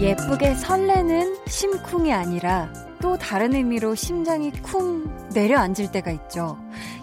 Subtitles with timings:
[0.00, 6.58] 예쁘게 설레는 심쿵이 아니라 또 다른 의미로 심장이 쿵 내려앉을 때가 있죠.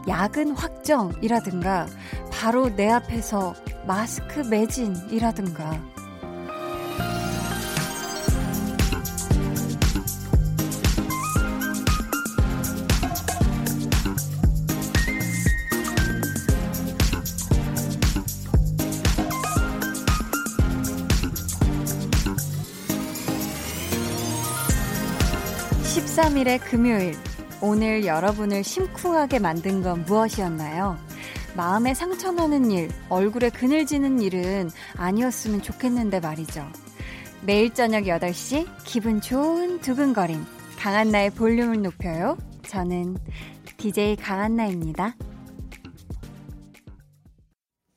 [0.07, 1.87] 야근 확정이라든가
[2.31, 3.53] 바로 내 앞에서
[3.85, 5.79] 마스크 매진이라든가
[26.27, 27.15] 13일의 금요일.
[27.61, 30.97] 오늘 여러분을 심쿵하게 만든 건 무엇이었나요?
[31.55, 36.67] 마음에 상처나는 일, 얼굴에 그늘지는 일은 아니었으면 좋겠는데 말이죠.
[37.43, 40.43] 매일 저녁 8시 기분 좋은 두근거림.
[40.77, 42.37] 강한나의 볼륨을 높여요.
[42.63, 43.17] 저는
[43.77, 45.15] DJ 강한나입니다.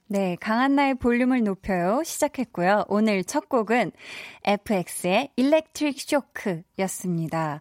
[0.06, 2.02] 네, 강한나의 볼륨을 높여요.
[2.05, 2.84] 시작했고요.
[2.88, 3.92] 오늘 첫 곡은
[4.44, 7.60] FX의 일렉트릭 쇼크였습니다.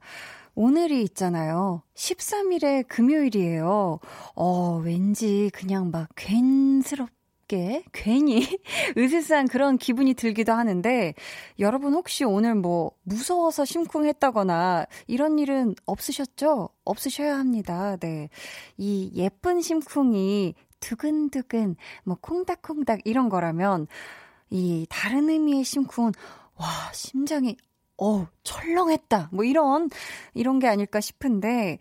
[0.61, 1.83] 오늘이 있잖아요.
[1.95, 4.02] 13일의 금요일이에요.
[4.35, 7.07] 어, 왠지 그냥 막 괜스럽
[7.47, 8.45] 게, 괜히
[8.97, 11.13] 으스스한 그런 기분이 들기도 하는데,
[11.59, 16.67] 여러분 혹시 오늘 뭐 무서워서 심쿵했다거나 이런 일은 없으셨죠?
[16.83, 17.95] 없으셔야 합니다.
[17.95, 18.27] 네.
[18.75, 23.88] 이 예쁜 심쿵이 두근두근, 뭐 콩닥콩닥 이런 거라면,
[24.49, 26.11] 이 다른 의미의 심쿵은
[26.57, 27.55] 와, 심장이
[28.02, 29.30] 어, 철렁했다.
[29.31, 29.89] 뭐 이런,
[30.33, 31.80] 이런 게 아닐까 싶은데,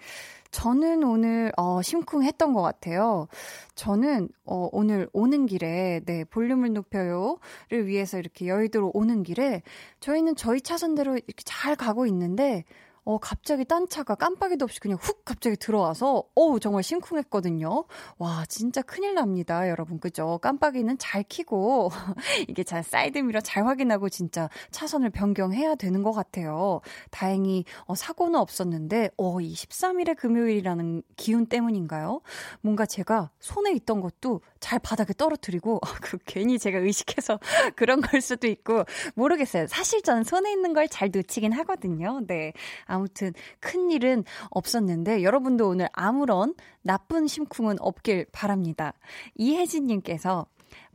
[0.50, 3.28] 저는 오늘, 어, 심쿵했던 것 같아요.
[3.74, 9.62] 저는, 어, 오늘 오는 길에, 네, 볼륨을 높여요를 위해서 이렇게 여의도로 오는 길에,
[10.00, 12.64] 저희는 저희 차선대로 이렇게 잘 가고 있는데,
[13.08, 17.86] 어, 갑자기 딴 차가 깜빡이도 없이 그냥 훅 갑자기 들어와서, 어우, 정말 심쿵했거든요.
[18.18, 19.98] 와, 진짜 큰일 납니다, 여러분.
[19.98, 20.38] 그죠?
[20.42, 21.88] 깜빡이는 잘 키고,
[22.48, 26.82] 이게 잘 사이드미러 잘 확인하고 진짜 차선을 변경해야 되는 것 같아요.
[27.10, 32.20] 다행히, 어, 사고는 없었는데, 어, 이 13일의 금요일이라는 기운 때문인가요?
[32.60, 37.38] 뭔가 제가 손에 있던 것도 잘 바닥에 떨어뜨리고, 그 괜히 제가 의식해서
[37.76, 39.66] 그런 걸 수도 있고, 모르겠어요.
[39.68, 42.20] 사실 저는 손에 있는 걸 잘 놓치긴 하거든요.
[42.26, 42.52] 네.
[42.86, 48.94] 아무튼 큰 일은 없었는데 여러분도 오늘 아무런 나쁜 심쿵은 없길 바랍니다.
[49.36, 50.46] 이혜진 님께서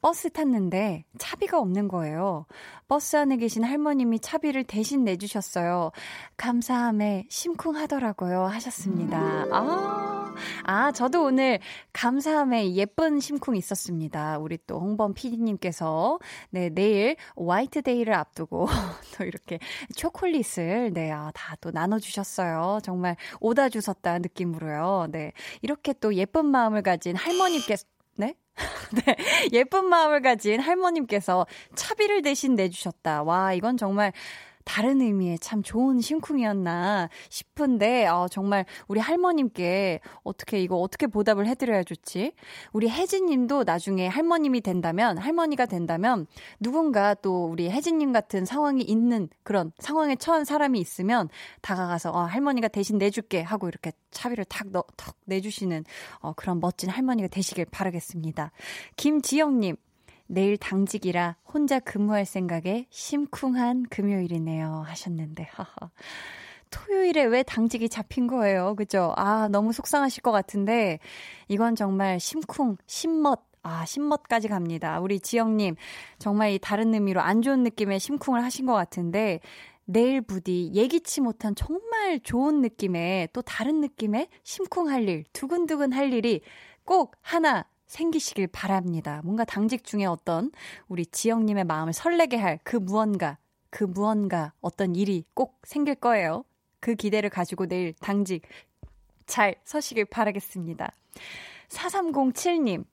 [0.03, 2.45] 버스 탔는데 차비가 없는 거예요.
[2.89, 5.91] 버스 안에 계신 할머님이 차비를 대신 내주셨어요.
[6.35, 8.43] 감사함에 심쿵하더라고요.
[8.43, 9.17] 하셨습니다.
[9.49, 11.59] 아, 아, 저도 오늘
[11.93, 14.39] 감사함에 예쁜 심쿵 있었습니다.
[14.39, 18.67] 우리 또 홍범 PD님께서, 네, 내일 화이트데이를 앞두고
[19.17, 19.59] 또 이렇게
[19.95, 22.79] 초콜릿을, 네, 아, 다 또 나눠주셨어요.
[22.83, 25.07] 정말 오다 주셨다 느낌으로요.
[25.11, 25.31] 네.
[25.61, 27.85] 이렇게 또 예쁜 마음을 가진 할머님께서,
[28.55, 29.01] 네?
[29.05, 29.15] 네.
[29.51, 33.23] 예쁜 마음을 가진 할머님께서 차비를 대신 내주셨다.
[33.23, 34.13] 와, 이건 정말
[34.63, 41.83] 다른 의미의 참 좋은 심쿵이었나 싶은데, 어, 정말 우리 할머님께 어떻게 이거 어떻게 보답을 해드려야
[41.83, 42.33] 좋지?
[42.71, 46.27] 우리 혜진님도 나중에 할머님이 된다면, 할머니가 된다면,
[46.59, 51.29] 누군가 또 우리 혜진님 같은 상황이 있는 그런 상황에 처한 사람이 있으면
[51.61, 55.85] 다가가서, 어, 할머니가 대신 내줄게 하고 이렇게 차비를 탁, 넣, 턱 내주시는,
[56.19, 58.51] 어, 그런 멋진 할머니가 되시길 바라겠습니다.
[58.95, 59.75] 김지영님,
[60.33, 64.83] 내일 당직이라 혼자 근무할 생각에 심쿵한 금요일이네요.
[64.87, 65.47] 하셨는데.
[66.71, 68.75] 토요일에 왜 당직이 잡힌 거예요?
[68.75, 69.13] 그죠?
[69.15, 70.97] 아, 너무 속상하실 것 같은데,
[71.49, 74.99] 이건 정말 심쿵, 심멋, 아, 심멋까지 갑니다.
[74.99, 75.75] 우리 지영님,
[76.17, 79.39] 정말 이 다른 의미로 안 좋은 느낌의 심쿵을 하신 것 같은데,
[79.85, 86.41] 내일 부디 예기치 못한 정말 좋은 느낌의 또 다른 느낌의 심쿵할 일, 두근두근 할 일이
[86.85, 89.21] 꼭 하나 생기시길 바랍니다.
[89.23, 90.51] 뭔가 당직 중에 어떤
[90.87, 93.37] 우리 지영님의 마음을 설레게 할 그 무언가,
[93.69, 96.43] 그 무언가 어떤 일이 꼭 생길 거예요.
[96.79, 98.43] 그 기대를 가지고 내일 당직
[99.25, 100.91] 잘 서시길 바라겠습니다.
[101.69, 102.85] 4307님,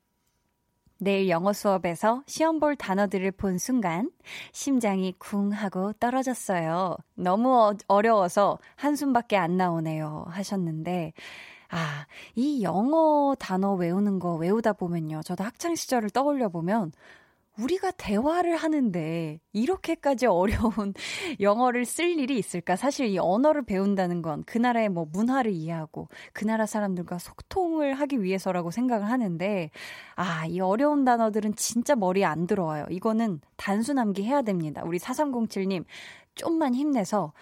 [0.98, 4.10] 내일 영어 수업에서 시험 볼 단어들을 본 순간
[4.52, 6.96] 심장이 쿵 하고 떨어졌어요.
[7.14, 10.26] 너무 어, 어려워서 한숨밖에 안 나오네요.
[10.28, 11.14] 하셨는데,
[11.70, 15.22] 아, 이 영어 단어 외우는 거 외우다 보면요.
[15.22, 16.92] 저도 학창 시절을 떠올려 보면
[17.58, 20.94] 우리가 대화를 하는데 이렇게까지 어려운
[21.40, 22.76] 영어를 쓸 일이 있을까?
[22.76, 28.22] 사실 이 언어를 배운다는 건 그 나라의 뭐 문화를 이해하고 그 나라 사람들과 소통을 하기
[28.22, 29.70] 위해서라고 생각을 하는데
[30.16, 32.86] 아, 이 어려운 단어들은 진짜 머리에 안 들어와요.
[32.90, 34.82] 이거는 단순 암기 해야 됩니다.
[34.84, 35.84] 우리 4307님
[36.34, 37.32] 좀만 힘내서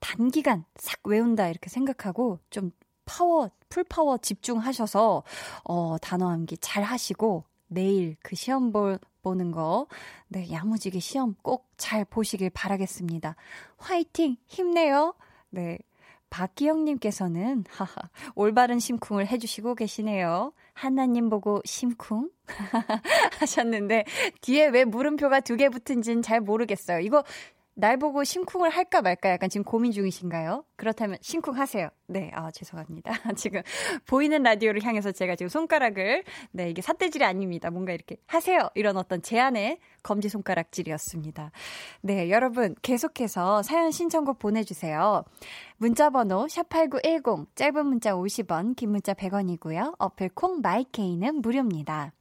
[0.00, 2.70] 단기간 싹 외운다 이렇게 생각하고 좀
[3.06, 5.22] 파워, full power 집중하셔서,
[5.64, 9.86] 어, 단어 암기 잘 하시고, 내일 그 시험 볼, 보는 거,
[10.28, 13.36] 네, 야무지게 시험 꼭 잘 보시길 바라겠습니다.
[13.76, 14.36] 화이팅!
[14.46, 15.14] 힘내요!
[15.50, 15.78] 네.
[16.30, 17.94] 박기영님께서는, 하하,
[18.34, 20.52] 올바른 심쿵을 해주시고 계시네요.
[20.72, 22.30] 한나님 보고 심쿵?
[23.38, 24.04] 하셨는데,
[24.40, 27.00] 뒤에 왜 물음표가 두 개 붙은지는 잘 모르겠어요.
[27.00, 27.24] 이거
[27.78, 30.64] 날 보고 심쿵을 할까 말까 약간 지금 고민 중이신가요?
[30.76, 31.90] 그렇다면 심쿵하세요.
[32.06, 33.12] 네, 아, 죄송합니다.
[33.36, 33.60] 지금
[34.06, 37.70] 보이는 라디오를 향해서 제가 지금 손가락을, 네, 이게 삿대질이 아닙니다.
[37.70, 38.70] 뭔가 이렇게 하세요.
[38.74, 41.50] 이런 어떤 제안의 검지 손가락질이었습니다.
[42.00, 45.24] 네, 여러분 계속해서 사연 신청곡 보내주세요.
[45.76, 49.96] 문자번호 샵8910, 짧은 문자 50원, 긴 문자 100원이고요.
[49.98, 52.12] 어플 콩 마이케이는 무료입니다.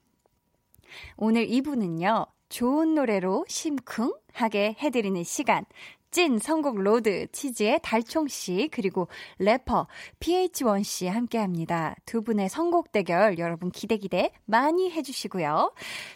[1.16, 5.66] 오늘 2부는요, 좋은 노래로 심쿵하게 해드리는 시간.
[6.12, 9.88] 찐 선곡 road 치즈의 달총 씨 그리고 래퍼
[10.22, 11.94] pH-1 씨 함께 합니다.
[12.06, 15.74] 두 분의 선곡 대결 여러분 기대 기대 많이 해주시고요.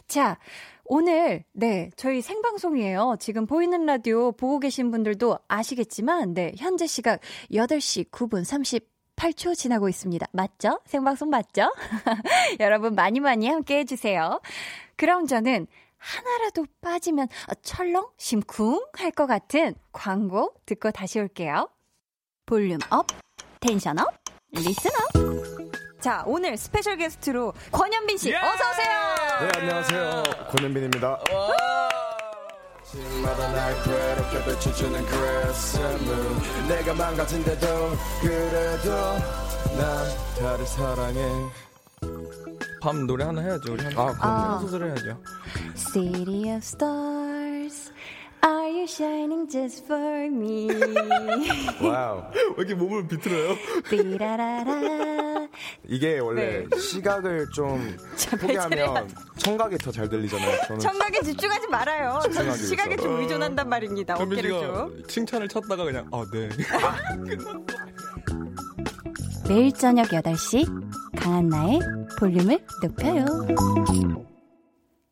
[0.08, 0.38] 자,
[0.86, 3.18] 오늘, 네, 저희 생방송이에요.
[3.20, 7.20] 지금 보이는 라디오 보고 계신 분들도 아시겠지만, 네, 현재 시각
[7.52, 8.88] 8시 9분 30
[9.18, 10.26] 8초 지나고 있습니다.
[10.32, 10.80] 맞죠?
[10.86, 11.74] 생방송 맞죠?
[12.62, 14.40] 여러분 많이 많이 함께 해주세요.
[14.96, 15.68] 그럼 저는
[16.00, 17.28] 하나라도 빠지면
[17.62, 21.70] 철렁 심쿵 할 것 같은 광고 듣고 다시 올게요.
[22.46, 23.06] volume up,
[23.60, 24.08] tension up,
[24.52, 26.00] listen up.
[26.02, 28.38] 자, 오늘 special guest로 권현빈 씨 예!
[28.38, 29.16] 어서 오세요.
[29.42, 30.24] 네, 안녕하세요.
[30.52, 31.20] 권현빈입니다.
[33.22, 37.68] 마다 날 괴롭게 비춰주는 crescent moon 내가 망가진대도
[38.22, 38.90] 그래도
[39.78, 40.08] 난
[40.40, 41.22] 달을 사랑해
[42.82, 43.74] 밤 노래 하나 해야죠.
[43.74, 45.22] 우리 한 아, 그럼 소설 해야죠.
[45.76, 47.92] City of Stars.
[48.42, 50.70] Are you shining just for me?
[51.86, 52.24] wow.
[52.34, 53.56] 왜 이렇게 몸을 비틀어요?
[53.90, 55.48] 띠라라라.
[55.90, 56.78] 이게 원래 네.
[56.80, 57.98] 시각을 좀
[58.40, 60.58] 포기하면 청각이 더 잘 들리잖아요.
[60.68, 62.22] 저는 청각에 집중하지 말아요.
[62.56, 64.16] 시각에 좀 의존한단 말입니다.
[64.16, 65.04] 어깨를 좀.
[65.08, 66.48] 칭찬을 찾다가 그냥 아 네.
[69.50, 71.80] 매일 저녁 8시 강한나의
[72.20, 73.26] 볼륨을 높여요.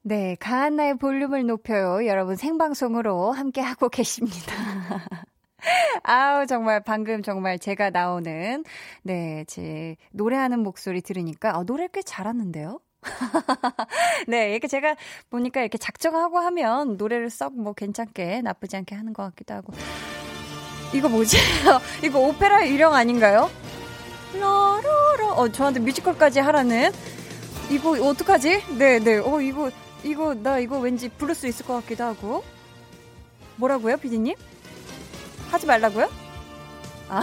[0.04, 2.06] 네, 강한나의 볼륨을 높여요.
[2.06, 4.54] 여러분 생방송으로 함께 하고 계십니다.
[6.04, 8.64] 아우, 정말 방금 정말 제가 나오는,
[9.04, 12.80] 네, 제 노래하는 목소리 들으니까, 아, 노래 꽤 잘하는데요?
[14.28, 14.96] 네, 이렇게 제가
[15.30, 19.74] 보니까 이렇게 작정하고 하면 노래를 썩 뭐 괜찮게, 나쁘지 않게 하는 것 같기도 하고.
[20.94, 21.38] 이거 뭐지?
[22.04, 23.50] 이거 오페라 유령 아닌가요?
[24.40, 25.34] 라 라라.
[25.34, 26.92] 어, 저한테 뮤지컬까지 하라는.
[27.70, 28.78] 이거 어떡하지?
[28.78, 29.18] 네, 네.
[29.18, 29.72] 어, 이거,
[30.04, 32.44] 이거, 나 이거 왠지 부를 수 있을 것 같기도 하고.
[33.58, 34.36] 뭐라고요, 피디님?
[35.50, 36.10] 하지 말라고요?
[37.10, 37.22] 아,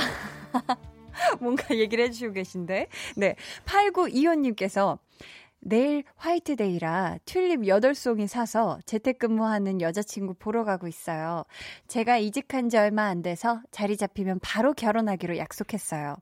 [1.41, 2.89] 뭔가 얘기를 해주시고 계신데.
[3.17, 3.37] 네.
[3.65, 4.99] 8925님께서
[5.65, 11.45] 내일 화이트데이라 튤립 8송이 사서 재택근무하는 여자친구 보러 가고 있어요.
[11.89, 16.17] 제가 이직한 지 얼마 안 돼서 자리 잡히면 바로 결혼하기로 약속했어요.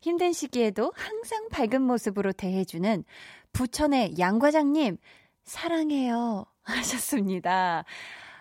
[0.00, 3.04] 힘든 시기에도 항상 밝은 모습으로 대해주는
[3.52, 4.96] 부천의 양 과장님,
[5.44, 6.46] 사랑해요.
[6.66, 7.84] 하셨습니다.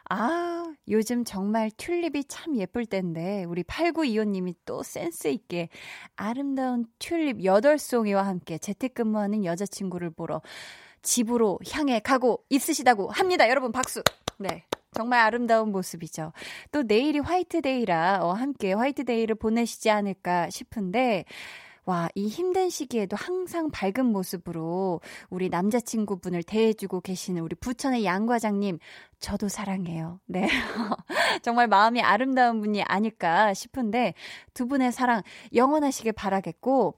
[0.10, 5.70] 아, 요즘 정말 튤립이 참 예쁠 텐데, 우리 8925님이 또 센스있게
[6.16, 10.42] 아름다운 튤립 8송이와 함께 재택근무하는 여자친구를 보러
[11.02, 13.50] 집으로 향해 가고 있으시다고 합니다.
[13.50, 14.04] 여러분, 박수!
[14.38, 14.66] 네.
[14.92, 16.32] 정말 아름다운 모습이죠.
[16.72, 21.26] 또 내일이 화이트데이라 어, 함께 화이트데이를 보내시지 않을까 싶은데,
[21.86, 28.80] 와, 이 힘든 시기에도 항상 밝은 모습으로 우리 남자친구분을 대해주고 계시는 우리 부천의 양 과장님,
[29.20, 30.20] 저도 사랑해요.
[30.26, 30.48] 네.
[31.44, 34.16] 정말 마음이 아름다운 분이 아닐까 싶은데
[34.56, 35.22] 두 분의 사랑
[35.54, 36.96] 영원하시길 바라겠고,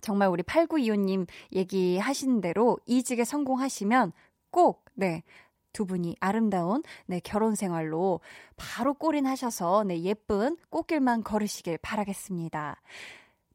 [0.00, 4.12] 정말 우리 8925님 얘기하신 대로 이직에 성공하시면
[4.52, 5.24] 꼭, 네,
[5.72, 8.20] 두 분이 아름다운 네, 결혼 생활로
[8.56, 12.80] 바로 꼬린하셔서 네, 예쁜 꽃길만 걸으시길 바라겠습니다.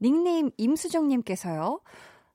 [0.06, 1.80] 닉네임 임수정님께서요.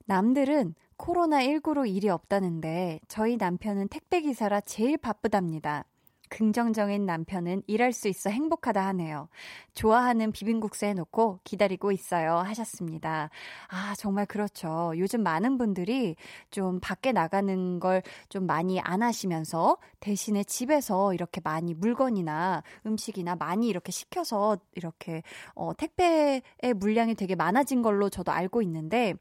[0.06, 5.84] 남들은 코로나19로 일이 없다는데 저희 남편은 택배기사라 제일 바쁘답니다.
[6.30, 9.28] 긍정적인 남편은 일할 수 있어 행복하다 하네요.
[9.74, 12.36] 좋아하는 비빔국수 해놓고 기다리고 있어요.
[12.36, 13.30] 하셨습니다.
[13.68, 14.92] 아, 정말 그렇죠.
[14.96, 16.16] 요즘 많은 분들이
[16.50, 23.68] 좀 밖에 나가는 걸 좀 많이 안 하시면서 대신에 집에서 이렇게 많이 물건이나 음식이나 많이
[23.68, 25.22] 이렇게 시켜서 이렇게
[25.54, 26.42] 어, 택배의
[26.76, 29.14] 물량이 되게 많아진 걸로 저도 알고 있는데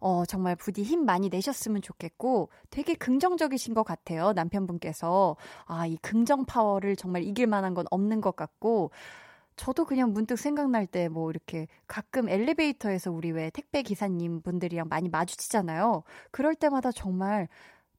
[0.00, 4.32] 어, 정말 부디 힘 많이 내셨으면 좋겠고 되게 긍정적이신 것 같아요.
[4.32, 5.36] 남편분께서.
[5.66, 8.90] 아, 이 긍정 파워를 정말 이길 만한 건 없는 것 같고
[9.56, 15.08] 저도 그냥 문득 생각날 때 뭐 이렇게 가끔 엘리베이터에서 우리 왜 택배 기사님 분들이랑 많이
[15.08, 16.02] 마주치잖아요.
[16.30, 17.48] 그럴 때마다 정말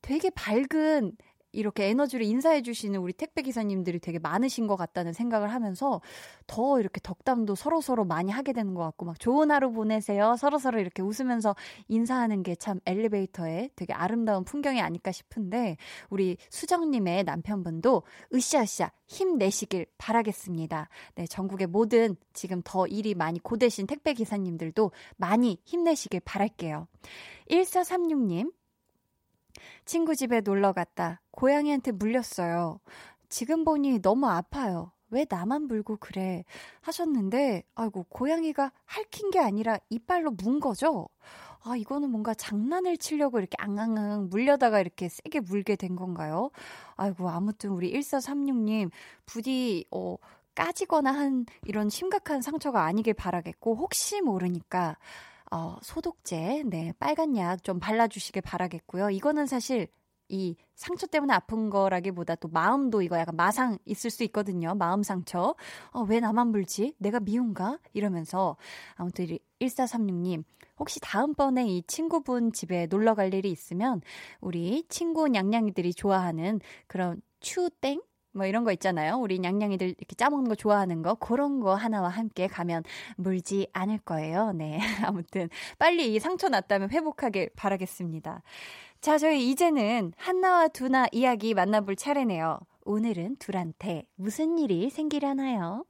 [0.02, 1.14] 되게 밝은
[1.56, 6.02] 이렇게 에너지를 인사해 주시는 우리 택배 기사님들이 되게 많으신 것 같다는 생각을 하면서
[6.48, 10.58] 더 이렇게 덕담도 서로 서로 많이 하게 되는 것 같고 막 좋은 하루 보내세요 서로
[10.58, 11.56] 서로 이렇게 웃으면서
[11.88, 15.78] 인사하는 게 참 엘리베이터에 되게 아름다운 풍경이 아닐까 싶은데
[16.10, 18.02] 우리 수정님의 남편분도
[18.34, 20.90] 으쌰으쌰 힘내시길 바라겠습니다.
[21.14, 26.88] 네 전국의 모든 지금 더 일이 많이 고되신 택배 기사님들도 많이 힘내시길 바랄게요.
[27.52, 28.52] 1436님
[29.86, 32.80] 친구 집에 놀러 갔다 고양이한테 물렸어요.
[33.30, 34.92] 지금 보니 너무 아파요.
[35.12, 36.44] 왜 나만 물고 그래?
[36.82, 41.08] 하셨는데, 아이고, 고양이가 핥힌 게 아니라 이빨로 문 거죠?
[41.64, 46.50] 아, 이거는 뭔가 장난을 치려고 이렇게 앙앙앙 물려다가 이렇게 세게 물게 된 건가요?
[46.96, 48.90] 아이고, 아무튼 우리 1436님,
[49.26, 50.18] 부디, 어,
[50.56, 54.98] 까지거나 한 이런 심각한 상처가 아니길 바라겠고, 혹시 모르니까,
[55.56, 59.10] 어, 소독제, 네, 빨간 약 좀 발라주시길 바라겠고요.
[59.10, 59.88] 이거는 사실
[60.28, 64.74] 이 상처 때문에 아픈 거라기보다 또 마음도 이거 약간 마상 있을 수 있거든요.
[64.76, 65.56] 마음 상처.
[65.92, 66.96] 어, 왜 나만 물지?
[66.98, 67.80] 내가 미운가?
[67.94, 68.58] 이러면서
[68.96, 69.28] 아무튼
[69.62, 70.44] 1436님
[70.78, 74.02] 혹시 다음번에 이 친구분 집에 놀러 갈 일이 있으면
[74.42, 78.02] 우리 친구 냥냥이들이 좋아하는 그런 추땡
[78.36, 79.16] 뭐 이런 거 있잖아요.
[79.18, 82.84] 우리 냥냥이들 이렇게 짜먹는 거 좋아하는 거 그런 거 하나와 함께 가면
[83.16, 84.52] 물지 않을 거예요.
[84.52, 84.78] 네.
[85.04, 85.50] 아무튼
[85.80, 88.44] 빨리 이 상처 났다면 회복하길 바라겠습니다.
[89.00, 92.60] 자, 저희 이제는 한나와 두나 이야기 만나볼 차례네요.
[92.84, 95.86] 오늘은 둘한테 무슨 일이 생기려나요?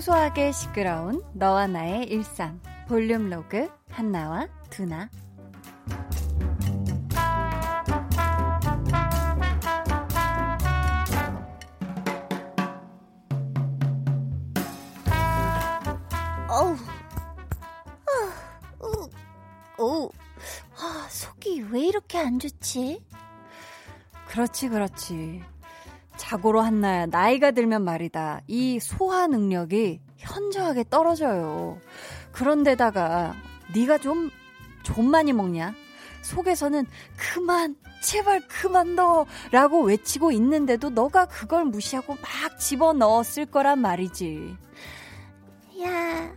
[0.00, 5.10] 소소하게 시끄러운 너와 나의 일상 볼륨 로그 한나와 두나
[16.48, 16.76] 어우
[18.06, 19.10] 아, 우,
[19.82, 20.10] 오,
[20.78, 23.04] 아, 속이 왜 이렇게 안 좋지?
[24.28, 25.42] 그렇지, 그렇지.
[26.20, 28.42] 자고로 한나야 나이가 들면 말이다.
[28.46, 31.78] 이 소화 능력이 현저하게 떨어져요.
[32.32, 33.34] 그런데다가
[33.74, 34.30] 네가 좀
[34.82, 35.74] 좀 많이 먹냐?
[36.22, 36.86] 속에서는
[37.16, 44.56] 그만 제발 그만 넣어라고 외치고 있는데도 너가 그걸 무시하고 막 집어 넣었을 거란 말이지.
[45.82, 46.34] 야,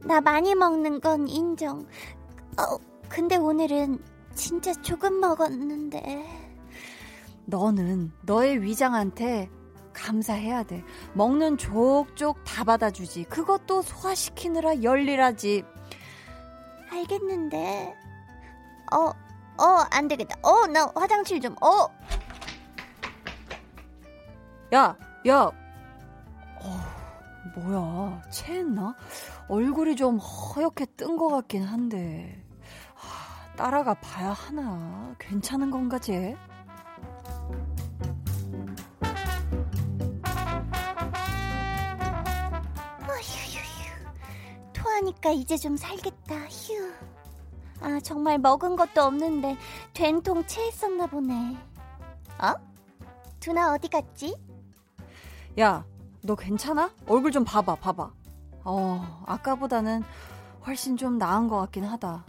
[0.00, 1.80] 나 많이 먹는 건 인정.
[2.58, 2.78] 어,
[3.08, 3.98] 근데 오늘은
[4.34, 6.45] 진짜 조금 먹었는데.
[7.46, 9.48] 너는 너의 위장한테
[9.92, 10.84] 감사해야 돼.
[11.14, 13.24] 먹는 족족 다 받아주지.
[13.24, 15.64] 그것도 소화시키느라 열일하지.
[16.90, 17.94] 알겠는데.
[18.92, 18.98] 어,
[19.62, 20.36] 어, 안 되겠다.
[20.42, 21.88] 어, 나 화장실 좀, 어.
[24.74, 24.96] 야,
[25.28, 25.40] 야.
[26.60, 26.80] 어,
[27.56, 28.22] 뭐야.
[28.30, 28.94] 체했나?
[29.48, 32.44] 얼굴이 좀 허옇게 뜬 것 같긴 한데.
[32.94, 35.14] 하, 따라가 봐야 하나.
[35.18, 36.36] 괜찮은 건가, 쟤?
[44.96, 46.36] 토하니까 이제 좀 살겠다.
[46.46, 46.92] 휴.
[47.80, 49.56] 아, 정말 먹은 것도 없는데
[49.92, 51.56] 된통 체했었나 보네.
[52.38, 52.54] 어?
[53.40, 54.36] 두나 어디 갔지?
[55.60, 55.84] 야,
[56.22, 56.90] 너 괜찮아?
[57.06, 58.10] 얼굴 좀 봐봐, 봐봐.
[58.64, 60.02] 어, 아까보다는
[60.66, 62.24] 훨씬 좀 나은 것 같긴 하다.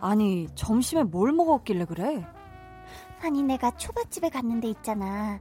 [0.00, 2.24] 아니, 점심에 뭘 먹었길래 그래?
[3.22, 5.40] 아니, 내가 초밥집에 갔는데 있잖아.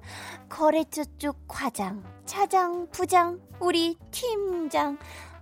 [0.50, 4.98] 거래처 쪽 과장, 차장, 부장, 우리 팀장.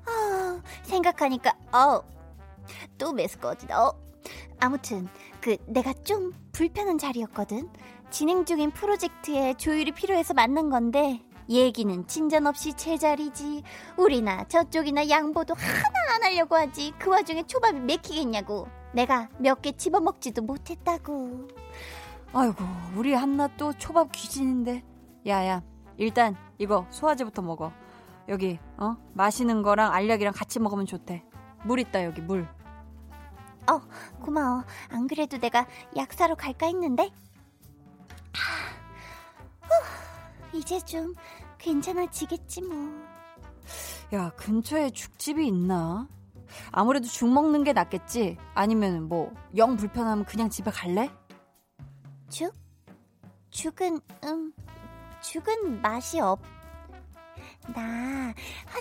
[0.05, 2.01] 아, 생각하니까, 어,
[2.97, 3.83] 또 메스꺼지다.
[3.87, 3.93] 어.
[4.59, 5.07] 아무튼,
[5.39, 7.69] 그, 내가 좀 불편한 자리였거든.
[8.09, 13.63] 진행 중인 프로젝트에 조율이 필요해서 만난 건데, 얘기는 진전 없이 제자리지.
[13.97, 16.93] 우리나 저쪽이나 양보도 하나 안 하려고 하지.
[16.97, 18.67] 그 와중에 초밥이 맥히겠냐고.
[18.93, 21.47] 내가 몇 개 집어먹지도 못했다고.
[22.33, 22.63] 아이고,
[22.95, 24.83] 우리 한나 또 초밥 귀신인데.
[25.27, 25.61] 야야,
[25.97, 27.71] 일단 이거 소화제부터 먹어.
[28.27, 28.95] 여기, 어?
[29.13, 31.23] 마시는 거랑 알약이랑 같이 먹으면 좋대.
[31.63, 32.47] 물 있다, 여기, 물.
[33.69, 33.79] 어,
[34.19, 34.63] 고마워.
[34.89, 37.11] 안 그래도 내가 약 사러 갈까 했는데.
[39.61, 41.13] 후, 이제 좀
[41.57, 42.75] 괜찮아지겠지 뭐.
[44.13, 46.07] 야, 근처에 죽집이 있나?
[46.71, 48.37] 아무래도 죽 먹는 게 낫겠지?
[48.53, 51.09] 아니면 뭐, 영 불편하면 그냥 집에 갈래?
[52.29, 52.53] 죽?
[53.51, 54.53] 죽은, 음,
[55.21, 56.41] 죽은 맛이 없.
[57.73, 58.10] 나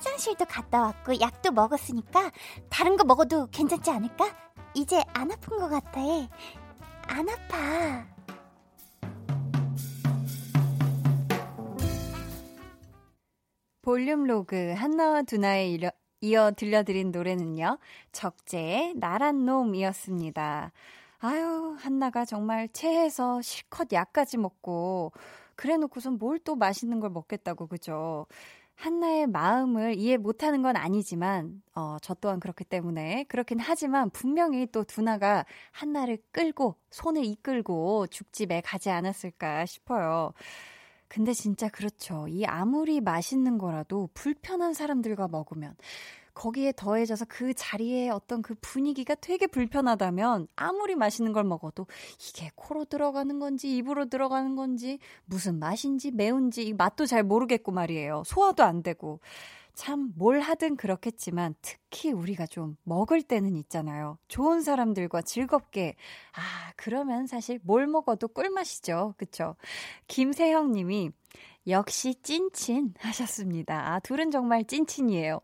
[0.00, 2.30] 화장실도 갔다 왔고 약도 먹었으니까
[2.70, 4.34] 다른 거 먹어도 괜찮지 않을까?
[4.74, 6.00] 이제 안 아픈 것 같아.
[7.06, 8.06] 안 아파.
[13.82, 15.90] 볼륨 로그 한나와 두나에 이어,
[16.20, 17.78] 이어 들려드린 노래는요.
[18.12, 20.72] 적재의 나란 놈이었습니다.
[21.18, 25.12] 아유, 한나가 정말 체해서 실컷 약까지 먹고
[25.56, 28.26] 그래 놓고선 뭘 또 맛있는 걸 먹겠다고 그죠?
[28.80, 34.84] 한나의 마음을 이해 못하는 건 아니지만, 어, 저 또한 그렇기 때문에 그렇긴 하지만 분명히 또
[34.84, 40.32] 두나가 한나를 끌고 손을 이끌고 죽집에 가지 않았을까 싶어요.
[41.08, 42.26] 근데 진짜 그렇죠.
[42.28, 45.76] 이 아무리 맛있는 거라도 불편한 사람들과 먹으면
[46.40, 51.86] 거기에 더해져서 그 자리에 어떤 그 분위기가 되게 불편하다면 아무리 맛있는 걸 먹어도
[52.18, 58.22] 이게 코로 들어가는 건지 입으로 들어가는 건지 무슨 맛인지 매운지 맛도 잘 모르겠고 말이에요.
[58.24, 59.20] 소화도 안 되고.
[59.74, 64.18] 참, 뭘 하든 그렇겠지만, 특히 우리가 좀 먹을 때는 있잖아요.
[64.28, 65.94] 좋은 사람들과 즐겁게.
[66.34, 69.14] 아, 그러면 사실 뭘 먹어도 꿀맛이죠.
[69.16, 69.56] 그쵸?
[70.08, 71.12] 김세형 님이,
[71.66, 73.92] 역시 찐친 하셨습니다.
[73.94, 75.40] 아, 둘은 정말 찐친이에요.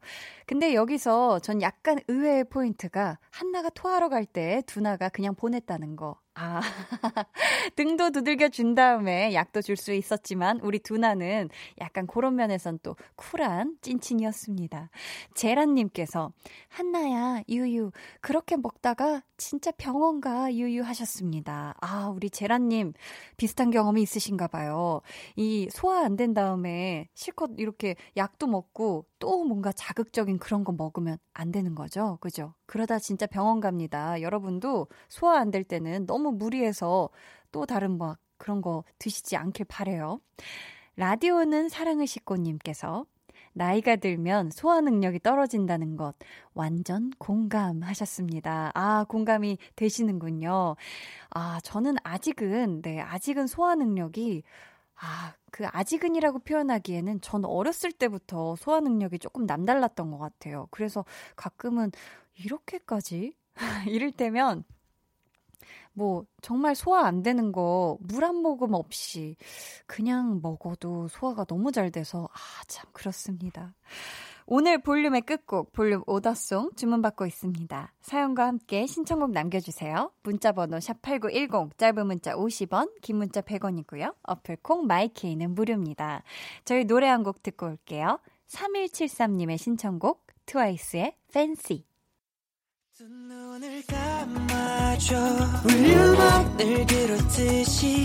[0.47, 6.19] 근데 여기서 전 약간 의외의 포인트가 한나가 토하러 갈 때 두나가 그냥 보냈다는 거.
[6.39, 6.61] 아,
[7.77, 11.49] 등도 두들겨 준 다음에 약도 줄 수 있었지만 우리 두나는
[11.81, 14.91] 약간 그런 면에선 또 쿨한 찐친이었습니다.
[15.35, 16.33] 제란님께서
[16.69, 17.91] 한나야 유유
[18.21, 21.75] 그렇게 먹다가 진짜 병원 가 유유 하셨습니다.
[21.81, 22.93] 아 우리 제란님
[23.37, 25.01] 비슷한 경험이 있으신가 봐요.
[25.37, 31.19] 이 소화 안 된 다음에 실컷 이렇게 약도 먹고 또 뭔가 자극적인 그런 거 먹으면
[31.35, 32.17] 안 되는 거죠.
[32.23, 32.55] 그죠?
[32.67, 34.21] 그러다 진짜 병원 갑니다.
[34.23, 37.09] 여러분도 소화 안 될 때는 너무 무리해서
[37.53, 40.21] 또 다른 뭐 그런 거 드시지 않길 바래요.
[40.97, 43.07] 라디오는 사랑을 싣고님께서
[43.53, 46.15] 나이가 들면 소화 능력이 떨어진다는 것
[46.55, 48.73] 완전 공감하셨습니다.
[48.75, 50.77] 아, 공감이 되시는군요.
[51.31, 54.43] 아, 저는 아직은, 네, 아직은 소화 능력이
[55.01, 60.69] 아, 그 아직은이라고 표현하기에는 전 어렸을 때부터 소화 능력이 조금 남달랐던 것 같아요.
[60.71, 61.05] 그래서
[61.37, 61.93] 가끔은
[62.37, 63.35] 이렇게까지?
[63.89, 64.65] 이럴 때면
[65.93, 69.37] 뭐 정말 소화 안 되는 거 물 한 모금 없이
[69.87, 73.75] 그냥 먹어도 소화가 너무 잘 돼서 아, 참 그렇습니다.
[74.49, 77.93] 오늘 볼륨의 끝곡 볼륨 오더송 주문받고 있습니다.
[78.01, 80.13] 사연과 함께 신청곡 남겨주세요.
[80.23, 84.15] 문자번호 샵8910 짧은 문자 50원 긴 문자 100원이고요.
[84.23, 86.23] 어플콩 마이케이는 무료입니다.
[86.65, 88.21] 저희 노래 한 곡 듣고 올게요.
[88.49, 91.17] 3173님의 신청곡 트와이스의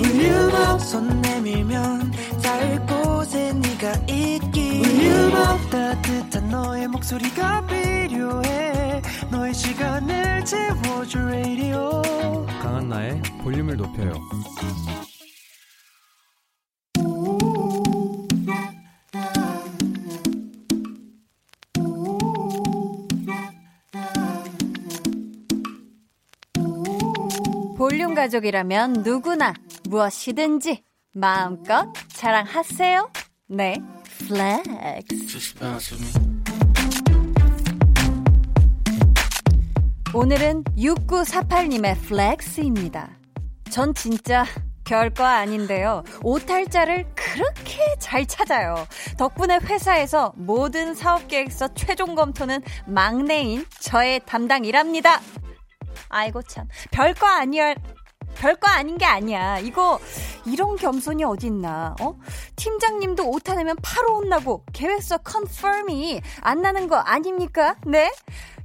[0.02, 2.12] 울륨업 손 내밀면
[2.44, 9.02] 닿을 곳 에 네가 있기 울륨업 따뜻한 너의 목소리가 필요해.
[9.30, 12.02] 너의 시간을 채워줘 radio.
[12.62, 14.14] 강한나의 볼륨을 높여요.
[27.78, 29.54] 볼륨 가족이라면 누구나
[29.88, 33.12] 무엇이든지 마음껏 자랑하세요.
[33.48, 33.76] 네,
[34.28, 35.60] flex.
[40.14, 43.10] 오늘은 6948님의 flex입니다.
[43.70, 44.46] 전 진짜
[44.86, 46.04] 별거 아닌데요.
[46.24, 48.76] 오탈자를 그렇게 잘 찾아요.
[49.18, 55.20] 덕분에 회사에서 모든 사업 계획서 최종 검토는 막내인 저의 담당이랍니다.
[56.08, 57.74] 아이고 참 별거 아니야
[58.36, 59.60] 별거 아닌 게 아니야.
[59.60, 60.00] 이거
[60.46, 61.96] 이런 겸손이 어딨나?
[62.02, 62.16] 어?
[62.56, 67.76] 팀장님도 오타 내면 바로 혼나고 계획서 confirm이 안 나는 거 아닙니까?
[67.86, 68.12] 네?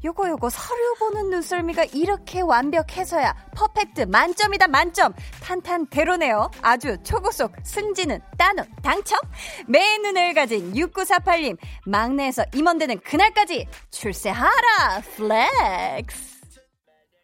[0.04, 8.66] 요거 요거 서류 보는 눈썰미가 이렇게 완벽해서야 perfect 만점이다 만점 탄탄대로네요 아주 초고속 승진은 따놓
[8.82, 9.18] 당첨
[9.66, 16.35] 매 눈을 가진 6948님 막내에서 임원되는 그날까지 출세하라 flex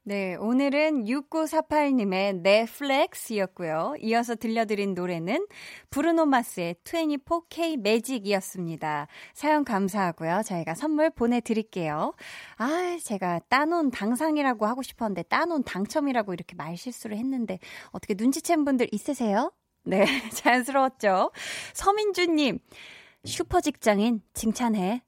[0.05, 3.95] 네, 오늘은 6948님의 넷플렉스였고요.
[4.01, 5.47] 이어서 들려드린 노래는
[5.91, 9.07] 브루노 마스의 24K Magic이었습니다.
[9.33, 10.43] 사연 감사하고요.
[10.45, 12.15] 저희가 선물 보내드릴게요.
[12.57, 17.61] 아, 제가 따놓은 당상이라고 하고 싶었는데 따놓은 당첨이라고 이렇게 말 실수를 했는데
[17.93, 19.53] 어떻게 눈치챈 분들 있으세요?
[19.85, 21.31] 네, 자연스러웠죠.
[21.75, 22.59] 서민주님,
[23.25, 25.03] 슈퍼 직장인 칭찬해.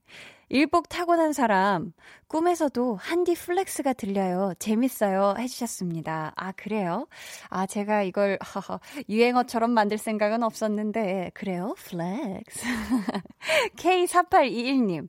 [0.54, 1.92] 일복 타고난 사람,
[2.28, 4.52] 꿈에서도 한디 flex가 들려요.
[4.60, 5.34] 재밌어요.
[5.36, 6.32] 해주셨습니다.
[6.36, 7.08] 아, 그래요?
[7.48, 8.38] 아, 제가 이걸,
[9.08, 11.74] 유행어처럼 만들 생각은 없었는데, 그래요?
[11.78, 12.66] flex.
[13.74, 15.08] K4821님.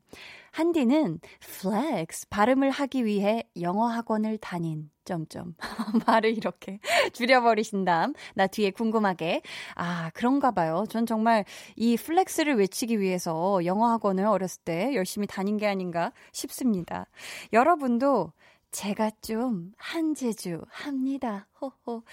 [0.56, 5.54] 한디는 flex 발음을 하기 위해 영어 학원을 다닌 점점
[6.08, 6.80] 말을 이렇게
[7.12, 9.42] 줄여버리신 다음 나 뒤에 궁금하게
[9.76, 10.86] 아 그런가 봐요.
[10.90, 11.44] 전 정말
[11.76, 17.08] 이 flex를 외치기 위해서 영어 학원을 어렸을 때 열심히 다닌 게 아닌가 싶습니다.
[17.52, 18.32] 여러분도
[18.72, 21.48] 제가 좀 한재주 합니다.
[21.60, 22.04] 호호.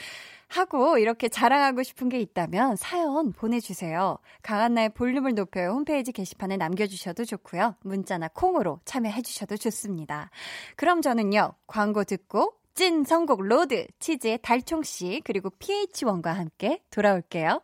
[0.52, 4.18] 하고 이렇게 자랑하고 싶은 게 있다면 사연 보내주세요.
[4.42, 5.70] 강한나의 볼륨을 높여요.
[5.70, 7.76] 홈페이지 게시판에 남겨주셔도 좋고요.
[7.82, 10.30] 문자나 콩으로 참여해주셔도 좋습니다.
[10.76, 11.54] 그럼 저는요.
[11.66, 17.60] 광고 듣고 찐 선곡 road, 치즈의 달총 씨, 그리고 PH1과 함께 돌아올게요.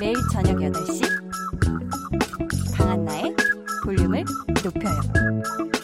[0.00, 1.02] 매일 저녁 8시
[2.76, 3.34] 강한나의
[3.84, 4.24] 볼륨을
[4.64, 5.77] 높여요.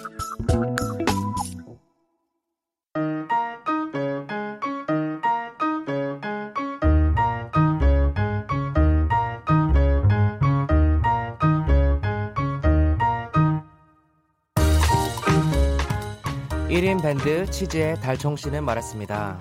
[16.84, 19.40] 1인 밴드 치즈의 달총 씨는 말했습니다.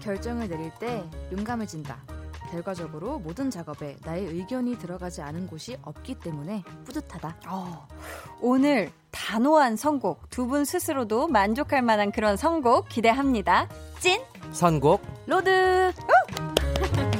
[0.00, 1.96] 결정을 내릴 때 용감해진다.
[2.52, 7.36] 결과적으로 모든 작업에 나의 의견이 들어가지 않은 곳이 없기 때문에 뿌듯하다.
[7.48, 7.88] 어,
[8.40, 13.68] 오늘 단호한 선곡 두 분 스스로도 만족할 만한 그런 선곡 기대합니다.
[13.98, 14.20] 찐
[14.52, 15.92] 선곡 road.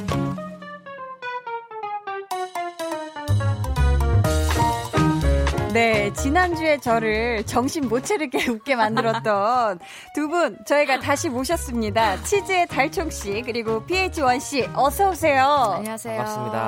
[5.72, 9.78] 네, 지난주에 저를 정신 못 차리게 웃게 만들었던
[10.14, 12.22] 두 분 저희가 다시 모셨습니다.
[12.22, 15.44] 치즈의 달총 씨 그리고 PH1 씨 어서 오세요.
[15.76, 16.16] 안녕하세요.
[16.16, 16.61] 반갑습니다.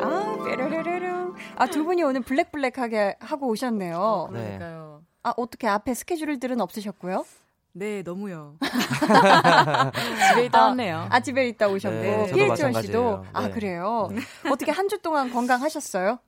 [0.00, 1.34] 아, 뾰로로로로.
[1.56, 3.96] 아, 두 분이 오늘 블랙블랙하게 하고 오셨네요.
[3.96, 5.02] 어, 그러니까요.
[5.22, 7.24] 아, 어떻게 앞에 스케줄들은 없으셨고요?
[7.72, 8.56] 네, 너무요.
[10.30, 11.06] 집에 있다 왔네요.
[11.10, 11.94] 아, 집에 있다 오셨고.
[11.96, 13.24] 네, PH1 씨도.
[13.32, 13.50] 아, 네.
[13.50, 14.08] 그래요?
[14.50, 16.18] 어떻게 한 주 동안 건강하셨어요?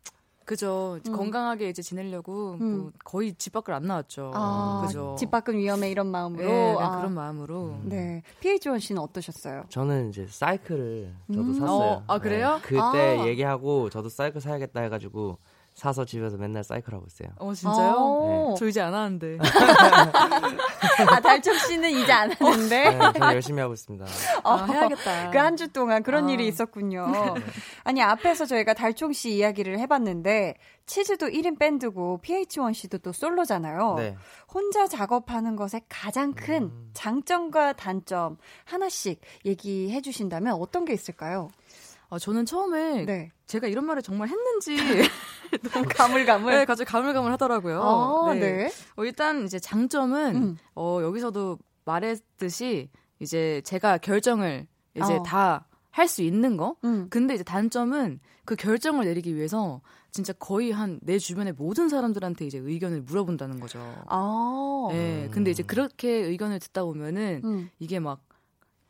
[0.44, 0.98] 그죠.
[1.06, 1.12] 음.
[1.12, 2.78] 건강하게 이제 지내려고 음.
[2.78, 4.32] 뭐 거의 집 밖을 안 나왔죠.
[4.34, 5.14] 아, 그죠.
[5.18, 6.44] 집 밖은 위험해 이런 마음으로.
[6.44, 7.76] 네, 아, 그런 마음으로.
[7.84, 8.22] 네.
[8.40, 9.64] PH1 씨는 어떠셨어요?
[9.68, 11.52] 저는 이제 사이클을 저도 음.
[11.54, 11.70] 샀어요.
[11.70, 12.56] 어, 아, 그래요?
[12.56, 12.80] 네, 그때
[13.20, 13.26] 아.
[13.26, 15.38] 얘기하고 저도 사이클 사야겠다 해가지고
[15.74, 17.30] 사서 집에서 맨날 사이클 하고 있어요.
[17.38, 17.94] 어, 진짜요?
[17.96, 18.54] 어.
[18.58, 19.38] 저 이제 안 하는데.
[21.08, 22.90] 아, 달총 씨는 이제 안 하는데.
[22.90, 24.04] 네, 저는 열심히 하고 있습니다.
[24.44, 25.30] 아, 해야겠다.
[25.30, 26.30] 그 한 주 동안 그런 아.
[26.32, 27.34] 일이 있었군요.
[27.84, 30.54] 아니, 앞에서 저희가 달총 씨 이야기를 해봤는데,
[30.86, 33.94] 치즈도 1인 밴드고, PH1 씨도 또 솔로잖아요.
[33.96, 34.16] 네.
[34.52, 36.90] 혼자 작업하는 것의 가장 큰 음.
[36.94, 41.48] 장점과 단점 하나씩 얘기해 주신다면 어떤 게 있을까요?
[42.10, 43.30] 아, 저는 처음에 네.
[43.46, 44.76] 제가 이런 말을 정말 했는지
[45.72, 46.52] 너무 가물가물.
[46.52, 47.82] 네, 갑자기 가물가물 하더라고요.
[47.82, 48.70] 아, 네.
[48.96, 50.56] 어, 일단 이제 장점은 음.
[50.74, 55.22] 어, 여기서도 말했듯이 이제 제가 결정을 이제 어.
[55.22, 56.76] 다할 수 있는 거.
[56.84, 57.06] 음.
[57.10, 62.58] 근데 이제 단점은 그 결정을 내리기 위해서 진짜 거의 한 내 주변의 모든 사람들한테 이제
[62.58, 63.78] 의견을 물어본다는 거죠.
[64.08, 64.88] 아.
[64.90, 67.70] 네, 근데 이제 그렇게 의견을 듣다 보면은 음.
[67.78, 68.20] 이게 막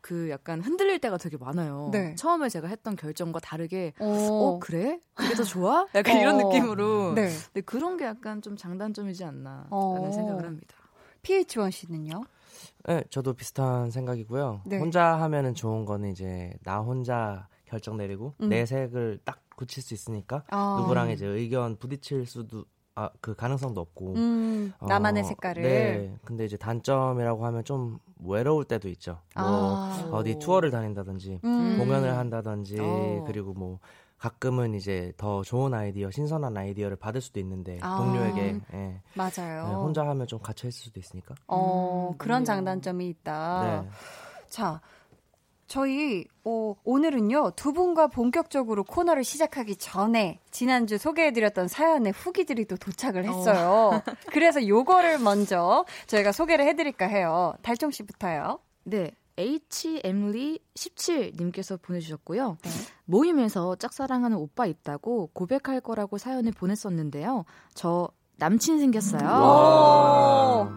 [0.01, 1.89] 그 약간 흔들릴 때가 되게 많아요.
[1.91, 2.15] 네.
[2.15, 4.99] 처음에 제가 했던 결정과 다르게 어, 어 그래?
[5.13, 5.87] 그게 더 좋아?
[5.95, 6.47] 약간 이런 어.
[6.47, 7.13] 느낌으로.
[7.13, 7.29] 네.
[7.45, 10.11] 근데 그런 게 약간 좀 장단점이지 않나라는 어.
[10.11, 10.75] 생각을 합니다.
[11.21, 12.23] PH1 씨는요?
[12.85, 14.63] 네, 저도 비슷한 생각이고요.
[14.65, 14.79] 네.
[14.79, 18.49] 혼자 하면은 좋은 거는 이제 나 혼자 결정 내리고 음.
[18.49, 20.77] 내 색을 딱 굳힐 수 있으니까 아.
[20.79, 25.61] 누구랑 이제 의견 부딪힐 수도 아 그 가능성도 없고 음, 어, 나만의 색깔을.
[25.63, 26.15] 네.
[26.25, 29.19] 근데 이제 단점이라고 하면 좀 외로울 때도 있죠.
[29.35, 30.09] 뭐 아.
[30.11, 31.77] 어디 투어를 다닌다든지 음.
[31.79, 33.23] 공연을 한다든지 어.
[33.25, 33.79] 그리고 뭐
[34.17, 37.95] 가끔은 이제 더 좋은 아이디어, 신선한 아이디어를 받을 수도 있는데 아.
[37.97, 39.01] 동료에게 예.
[39.15, 39.67] 맞아요.
[39.67, 41.33] 네, 혼자 하면 좀 갇혀 있을 수도 있으니까.
[41.47, 42.45] 어, 음, 그런.
[42.45, 43.81] 장단점이 있다.
[43.83, 43.89] 네.
[44.49, 44.79] 자,
[45.71, 53.23] 저희 어, 오늘은요 두 분과 본격적으로 코너를 시작하기 전에 지난주 소개해드렸던 사연의 후기들이 또 도착을
[53.23, 54.01] 했어요.
[54.33, 57.53] 그래서 요거를 먼저 저희가 소개를 해드릴까 해요.
[57.61, 58.59] 달총 씨부터요.
[58.83, 59.11] 네.
[59.37, 62.57] HM리 17님께서 보내주셨고요.
[62.61, 62.69] 네.
[63.05, 67.45] 모임에서 짝사랑하는 오빠 있다고 고백할 거라고 사연을 보냈었는데요.
[67.75, 69.23] 저 남친 생겼어요.
[69.23, 70.69] 와.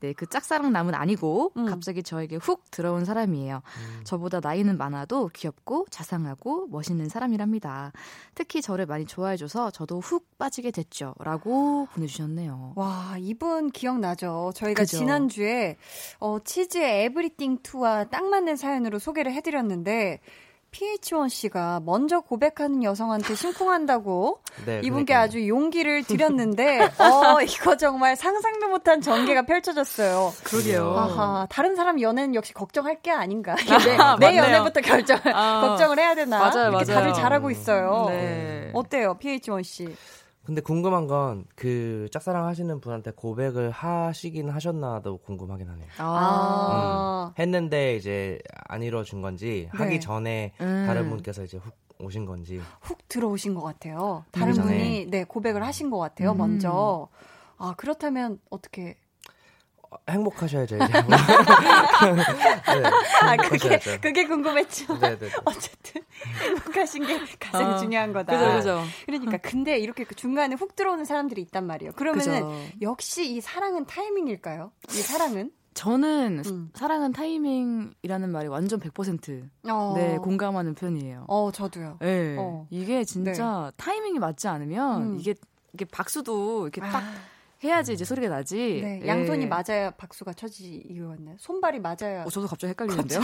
[0.00, 1.66] 네, 그 짝사랑 남은 아니고 음.
[1.66, 3.56] 갑자기 저에게 훅 들어온 사람이에요.
[3.56, 4.00] 음.
[4.04, 7.92] 저보다 나이는 많아도 귀엽고 자상하고 멋있는 사람이랍니다.
[8.34, 11.14] 특히 저를 많이 좋아해줘서 저도 훅 빠지게 됐죠.
[11.18, 12.72] 라고 보내주셨네요.
[12.76, 14.52] 와, 이분 기억나죠?
[14.54, 14.96] 저희가 그죠.
[14.98, 15.76] 지난주에
[16.18, 20.20] 어, 치즈의 에브리띵 2와 딱 맞는 사연으로 소개를 해드렸는데
[20.72, 25.18] PH1 씨가 먼저 고백하는 여성한테 심쿵한다고 네, 이분께 그러니까요.
[25.18, 30.32] 아주 용기를 드렸는데, 어, 이거 정말 상상도 못한 전개가 펼쳐졌어요.
[30.44, 30.94] 그러게요.
[30.96, 33.54] 아하, 다른 사람 연애는 역시 걱정할 게 아닌가.
[33.56, 34.42] 내, 내 맞네요.
[34.42, 36.38] 연애부터 결정, 아, 걱정을 해야 되나.
[36.38, 37.06] 맞아요, 이렇게 맞아요.
[37.08, 38.06] 다들 잘하고 있어요.
[38.08, 38.70] 네.
[38.72, 39.88] 어때요, PH1 씨?
[40.44, 45.86] 근데 궁금한 건 그 짝사랑 하시는 분한테 고백을 하시긴 하셨나도 궁금하긴 하네요.
[45.98, 49.78] 아, 했는데 이제 안 이루어진 건지 네.
[49.78, 50.84] 하기 전에 음.
[50.86, 54.24] 다른 분께서 이제 훅 오신 건지 훅 들어오신 것 같아요.
[54.32, 54.54] 다른.
[54.54, 56.32] 분이 네 고백을 하신 것 같아요.
[56.32, 56.38] 음.
[56.38, 57.08] 먼저.
[57.58, 58.96] 아 그렇다면 어떻게?
[59.90, 60.86] 어, 행복하셔야죠 이제.
[60.86, 61.02] 네,
[63.22, 63.78] 아 그게.
[64.00, 64.98] 그게 궁금했죠.
[64.98, 65.18] 네네.
[65.44, 66.02] 어쨌든
[66.44, 68.38] 행복하신 게 가장 아, 중요한 거다.
[68.38, 68.84] 그죠, 그죠.
[69.06, 71.92] 그러니까 근데 이렇게 그 중간에 훅 들어오는 사람들이 있단 말이에요.
[71.92, 72.78] 그러면은 그죠.
[72.82, 74.70] 역시 이 사랑은 타이밍일까요?
[74.90, 75.50] 이 사랑은?
[75.74, 76.70] 저는 음.
[76.74, 79.94] 사랑은 타이밍이라는 말이 완전 100% 어.
[79.96, 81.24] 네, 공감하는 편이에요.
[81.28, 81.98] 어 저도요.
[82.00, 82.36] 네.
[82.38, 82.66] 어.
[82.70, 85.18] 이게 진짜 타이밍이 맞지 않으면 음.
[85.18, 85.34] 이게
[85.72, 87.12] 이게 박수도 이렇게 딱 아,
[87.62, 88.80] 해야지 이제 소리가 나지.
[88.82, 89.06] 네, 예.
[89.06, 91.36] 양손이 맞아야 박수가 쳐지지 이거였나요?
[91.38, 92.24] 손발이 맞아야.
[92.24, 93.20] 어, 저도 갑자기 헷갈리는데요.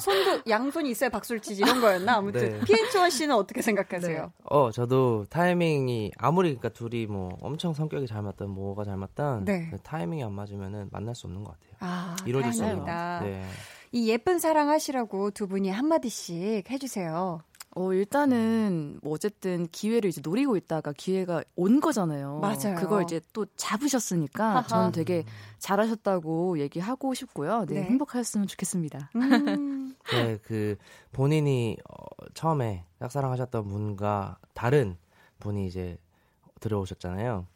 [0.00, 2.16] 손도 양손이 있어야 박수를 치지 이런 거였나?
[2.16, 2.60] 아무튼 네.
[2.60, 4.32] PH1 씨는 어떻게 생각하세요?
[4.44, 9.68] 어 저도 타이밍이 아무리 그러니까 둘이 뭐 엄청 성격이 잘 맞든 뭐가 잘 맞든 네.
[9.70, 11.74] 그 타이밍이 안 맞으면은 만날 수 없는 것 같아요.
[11.80, 12.84] 아, 이루어질 수 없는.
[12.84, 13.44] 네.
[13.92, 17.40] 이 예쁜 사랑 하시라고 두 분이 한마디씩 해주세요.
[17.76, 22.38] 어, 일단은 뭐 어쨌든 기회를 이제 노리고 있다가 기회가 온 거잖아요.
[22.38, 22.76] 맞아요.
[22.76, 24.62] 그걸 이제 또 잡으셨으니까 하하.
[24.66, 25.24] 저는 되게
[25.58, 27.64] 잘하셨다고 얘기하고 싶고요.
[27.66, 27.82] 네, 네.
[27.82, 29.10] 행복하셨으면 좋겠습니다.
[29.16, 30.76] 음, 네, 그
[31.12, 34.96] 본인이 어, 처음에 짝사랑하셨던 분과 다른
[35.40, 35.98] 분이 이제
[36.60, 37.46] 들어오셨잖아요.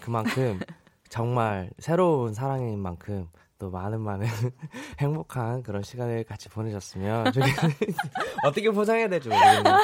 [0.00, 0.58] 그만큼
[1.10, 4.24] 정말 새로운 사랑인 만큼 또 많은 많은
[5.00, 7.70] 행복한 그런 시간을 같이 보내셨으면 좋겠어요.
[8.44, 9.74] 어떻게 포장해야 될지 모르겠네요.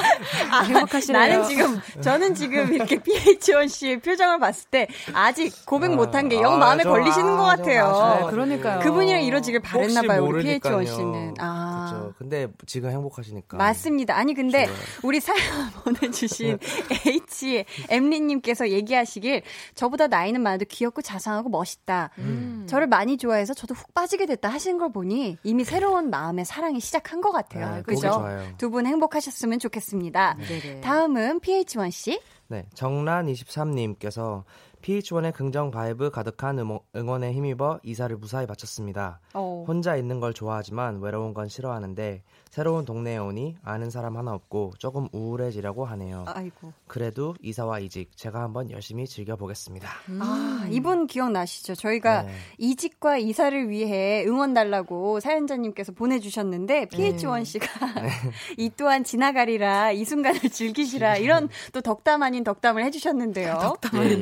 [0.49, 1.19] 아, 행복하시네요.
[1.21, 6.53] 나는 지금 저는 지금 이렇게 PH1 씨의 표정을 봤을 때 아직 고백 아, 못한 게영
[6.53, 8.19] 아, 마음에 좀, 걸리시는 아, 것좀 같아요.
[8.25, 8.79] 네, 그러니까요.
[8.79, 10.79] 그분이랑 이루어지길 바랬나 봐요, 우리 모르니까요.
[10.79, 11.33] PH1 씨는.
[11.39, 11.87] 아.
[11.89, 12.13] 그렇죠.
[12.17, 13.57] 근데 지금 행복하시니까.
[13.57, 14.15] 맞습니다.
[14.15, 14.77] 아니 근데 좋아요.
[15.03, 16.59] 우리 사연 보내주신
[17.05, 19.41] H 엠리님께서 얘기하시길
[19.73, 22.11] 저보다 나이는 많아도 귀엽고 자상하고 멋있다.
[22.19, 22.65] 음.
[22.69, 27.21] 저를 많이 좋아해서 저도 훅 빠지게 됐다 하시는 걸 보니 이미 새로운 마음의 사랑이 시작한
[27.21, 27.75] 것 같아요.
[27.75, 28.23] 네, 그죠?
[28.57, 30.37] 두 분 행복하셨으면 좋겠습니다.
[30.47, 30.81] 네네.
[30.81, 32.19] 다음은 PH1 씨.
[32.47, 34.43] 네, 정란23님께서
[34.85, 36.59] PH1의 긍정 vibe 가득한
[36.95, 39.19] 응원에 힘입어 이사를 무사히 마쳤습니다.
[39.33, 39.65] 어.
[39.67, 42.21] 혼자 있는 걸 좋아하지만 외로운 건 싫어하는데
[42.51, 46.23] 새로운 동네에 오니 아는 사람 하나 없고 조금 우울해지려고 하네요.
[46.27, 46.71] 아이고.
[46.87, 49.89] 그래도 이사와 이직 제가 한번 열심히 즐겨보겠습니다.
[50.19, 51.73] 아, 이분 기억나시죠?
[51.73, 52.31] 저희가 네.
[52.59, 57.67] 이직과 이사를 위해 응원 달라고 사연자님께서 보내주셨는데 PH1 씨가
[58.57, 63.57] 이 또한 지나가리라 이 순간을 즐기시라 이런 또 덕담 아닌 덕담을 해주셨는데요.
[63.61, 64.21] 덕담 예, 예.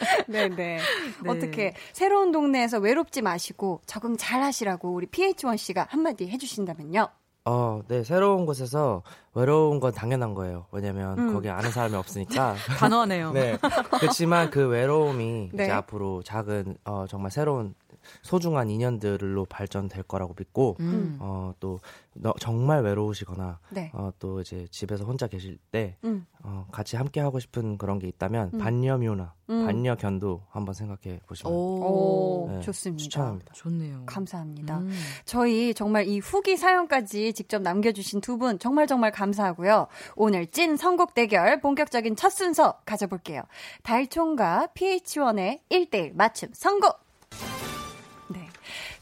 [0.28, 0.78] 네 네.
[1.26, 7.08] 어떻게 새로운 동네에서 외롭지 마시고 적응 잘 하시라고 우리 PH1 씨가 한마디 해주신다면요.
[7.46, 9.02] 어, 네, 새로운 곳에서
[9.34, 10.66] 외로운 건 당연한 거예요.
[10.72, 11.32] 왜냐면 음.
[11.32, 12.54] 거기 아는 사람이 없으니까.
[12.78, 13.32] 단호하네요.
[13.32, 13.56] 네.
[13.98, 15.64] 그렇지만 그 외로움이 네.
[15.64, 17.74] 이제 앞으로 작은 어, 정말 새로운
[18.22, 21.16] 소중한 인연들로 발전될 거라고 믿고 음.
[21.20, 21.80] 어, 또
[22.14, 23.90] 너, 정말 외로우시거나 네.
[23.94, 26.26] 어, 또 이제 집에서 혼자 계실 때 음.
[26.42, 28.58] 어, 같이 함께 하고 싶은 그런 게 있다면 음.
[28.58, 29.66] 반려묘나 음.
[29.66, 33.02] 반려견도 한번 생각해 보시면 오, 네, 좋습니다.
[33.02, 33.52] 추천합니다.
[33.54, 34.02] 좋네요.
[34.06, 34.78] 감사합니다.
[34.78, 34.90] 음.
[35.24, 39.86] 저희 정말 이 후기 사연까지 직접 남겨주신 두 분 정말 정말 감사하고요.
[40.16, 43.42] 오늘 찐 선곡 대결 본격적인 첫 순서 가져볼게요.
[43.82, 46.98] 달총과 PH1의 1대1 맞춤 선곡!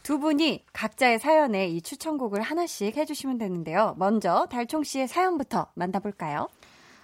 [0.08, 0.14] 네.
[0.14, 3.94] 두 분이 각자의 사연에 이 추천곡을 하나씩 해주시면 되는데요.
[3.98, 6.48] 먼저 달총 씨의 사연부터 만나볼까요?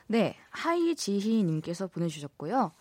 [0.06, 2.72] 네, 하이지희님께서 보내주셨고요.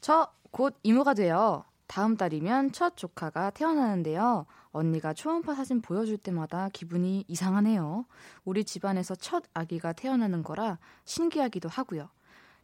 [0.00, 1.64] 저 곧 이모가 돼요.
[1.86, 4.46] 다음 달이면 첫 조카가 태어나는데요.
[4.70, 8.04] 언니가 초음파 사진 보여줄 때마다 기분이 이상하네요.
[8.44, 12.10] 우리 집안에서 첫 아기가 태어나는 거라 신기하기도 하고요.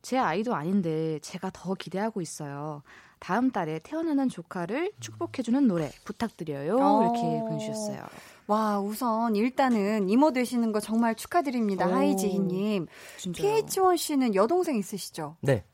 [0.02, 2.82] 제 아이도 아닌데 제가 더 기대하고 있어요.
[3.18, 6.76] 다음 달에 태어나는 조카를 축복해주는 노래 부탁드려요.
[6.80, 7.02] 어.
[7.02, 8.02] 이렇게 보내주셨어요.
[8.46, 11.86] 와, 우선 일단은 이모 되시는 거 정말 축하드립니다.
[11.86, 11.92] 오.
[11.92, 12.86] 하이지희님.
[13.18, 13.46] 진짜요.
[13.62, 15.36] PH1 씨는 여동생 있으시죠?
[15.40, 15.64] 네.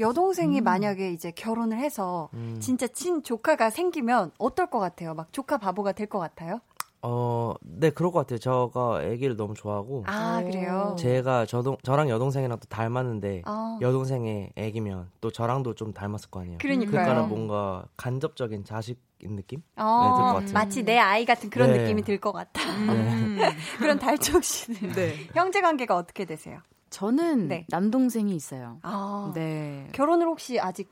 [0.00, 0.64] 여동생이 음.
[0.64, 2.58] 만약에 이제 결혼을 해서 음.
[2.60, 5.14] 진짜 친 조카가 생기면 어떨 것 같아요?
[5.14, 6.60] 막 조카 바보가 될 것 같아요?
[7.04, 8.38] 어, 네, 그럴 것 같아요.
[8.38, 10.04] 저가 아기를 너무 좋아하고.
[10.06, 10.46] 아, 오.
[10.46, 10.94] 그래요?
[10.96, 13.78] 제가 저동, 저랑 여동생이랑 또 닮았는데, 어.
[13.80, 16.58] 여동생의 아기면 또 저랑도 좀 닮았을 거 아니에요.
[16.58, 16.90] 그러니까요.
[17.02, 19.62] 그러니까 뭔가 간접적인 자식인 느낌?
[19.76, 20.52] 어, 네, 들것 같아요.
[20.52, 21.78] 마치 내 아이 같은 그런 네.
[21.82, 22.62] 느낌이 들 것 같아.
[22.70, 23.36] 음.
[23.78, 25.14] 그럼 달총 씨는 네.
[25.34, 26.60] 형제 관계가 어떻게 되세요?
[26.90, 27.66] 저는 네.
[27.68, 28.78] 남동생이 있어요.
[28.82, 29.88] 아, 네.
[29.92, 30.88] 결혼을 혹시 아직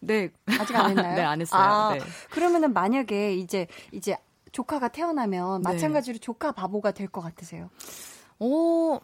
[0.00, 0.30] 네.
[0.58, 1.14] 아직 안 했나요?
[1.14, 1.62] 네, 안 했어요.
[1.62, 2.00] 아, 네.
[2.30, 4.16] 그러면은 만약에 이제 이제
[4.52, 5.72] 조카가 태어나면 네.
[5.72, 7.70] 마찬가지로 조카 바보가 될 것 같으세요?
[8.38, 8.98] 어,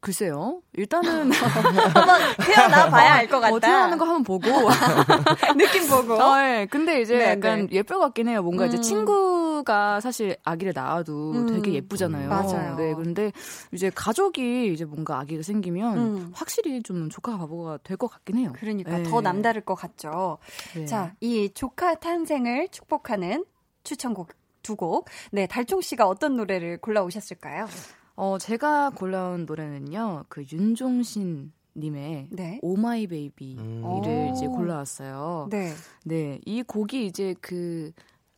[0.00, 0.60] 글쎄요.
[0.74, 3.54] 일단은 한번 태어나 봐야 알 것 같다.
[3.54, 4.48] 어, 태어나는 거 한번 보고.
[5.56, 6.14] 느낌 보고.
[6.14, 6.66] 어, 네.
[6.66, 8.42] 근데 이제 네, 약간 예쁠 것 같긴 해요.
[8.42, 8.68] 뭔가 음.
[8.68, 11.46] 이제 친구가 사실 아기를 낳아도 음.
[11.46, 12.28] 되게 예쁘잖아요.
[12.28, 12.76] 맞아요.
[12.76, 12.92] 네.
[12.94, 13.32] 그런데
[13.72, 16.30] 이제 가족이 이제 뭔가 아기가 생기면 음.
[16.34, 18.52] 확실히 좀 조카 바보가 될 것 같긴 해요.
[18.56, 19.02] 그러니까 네.
[19.04, 20.36] 더 남다를 것 같죠.
[20.74, 20.84] 네.
[20.84, 23.44] 자, 이 조카 탄생을 축복하는
[23.84, 24.28] 추천곡
[24.64, 25.06] 두 곡.
[25.30, 27.66] 네, 달총 씨가 어떤 노래를 골라 오셨을까요?
[28.16, 30.24] 어, 제가 골라온 노래는요.
[30.28, 32.58] 그 윤종신 님의 네.
[32.62, 34.32] Oh my baby를 음.
[34.34, 34.52] 이제 오.
[34.52, 35.48] 골라왔어요.
[35.50, 35.72] 네.
[36.04, 37.92] 네, 이 곡이 이제 그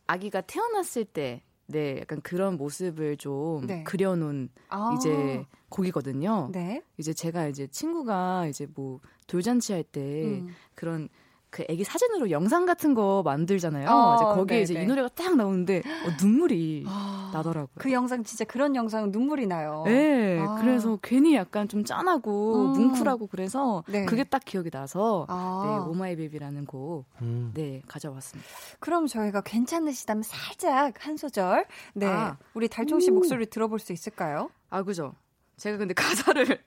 [0.07, 3.83] 아기가 태어났을 때, 네, 약간 그런 모습을 좀 네.
[3.83, 6.49] 그려놓은 아, 이제 곡이거든요.
[6.51, 6.81] 네.
[6.97, 10.47] 이제 제가 이제 친구가 이제 뭐 돌잔치 할때 음.
[10.75, 11.09] 그런
[11.57, 13.89] 그 아기 사진으로 영상 같은 거 만들잖아요.
[13.89, 14.83] 어, 이제 거기에 네, 이제 네.
[14.83, 17.69] 이 노래가 딱 나오는데 어, 눈물이 아, 나더라고요.
[17.79, 19.81] 그 영상 진짜 그런 영상은 눈물이 나요.
[19.87, 20.59] 네, 아.
[20.61, 22.73] 그래서 괜히 약간 좀 짠하고 음.
[22.73, 24.05] 뭉클하고 그래서 네.
[24.05, 25.63] 그게 딱 기억이 나서 아.
[25.65, 27.51] 네, Oh my baby라는 곡 음.
[27.55, 28.47] 네, 가져왔습니다.
[28.79, 31.65] 그럼 저희가 괜찮으시다면 살짝 한 소절,
[31.95, 32.37] 네, 아.
[32.53, 34.51] 우리 달총 씨 목소리 들어볼 수 있을까요?
[34.69, 35.15] 아, 그죠.
[35.55, 36.59] 제가 근데 가사를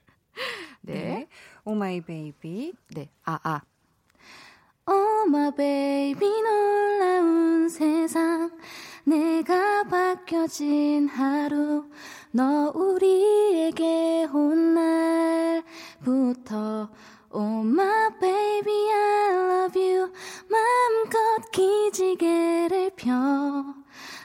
[0.81, 1.29] 네.
[1.63, 2.73] Oh my baby.
[2.93, 3.09] 네.
[3.23, 3.61] 아, 아.
[4.87, 8.49] Oh my baby 놀라운 세상.
[9.03, 11.85] 내가 바뀌어진 하루
[12.31, 14.73] 너 우리에게 온
[16.03, 16.89] 날부터.
[17.33, 20.11] Oh my baby I love you.
[20.49, 23.11] 마음껏 기지개를 펴.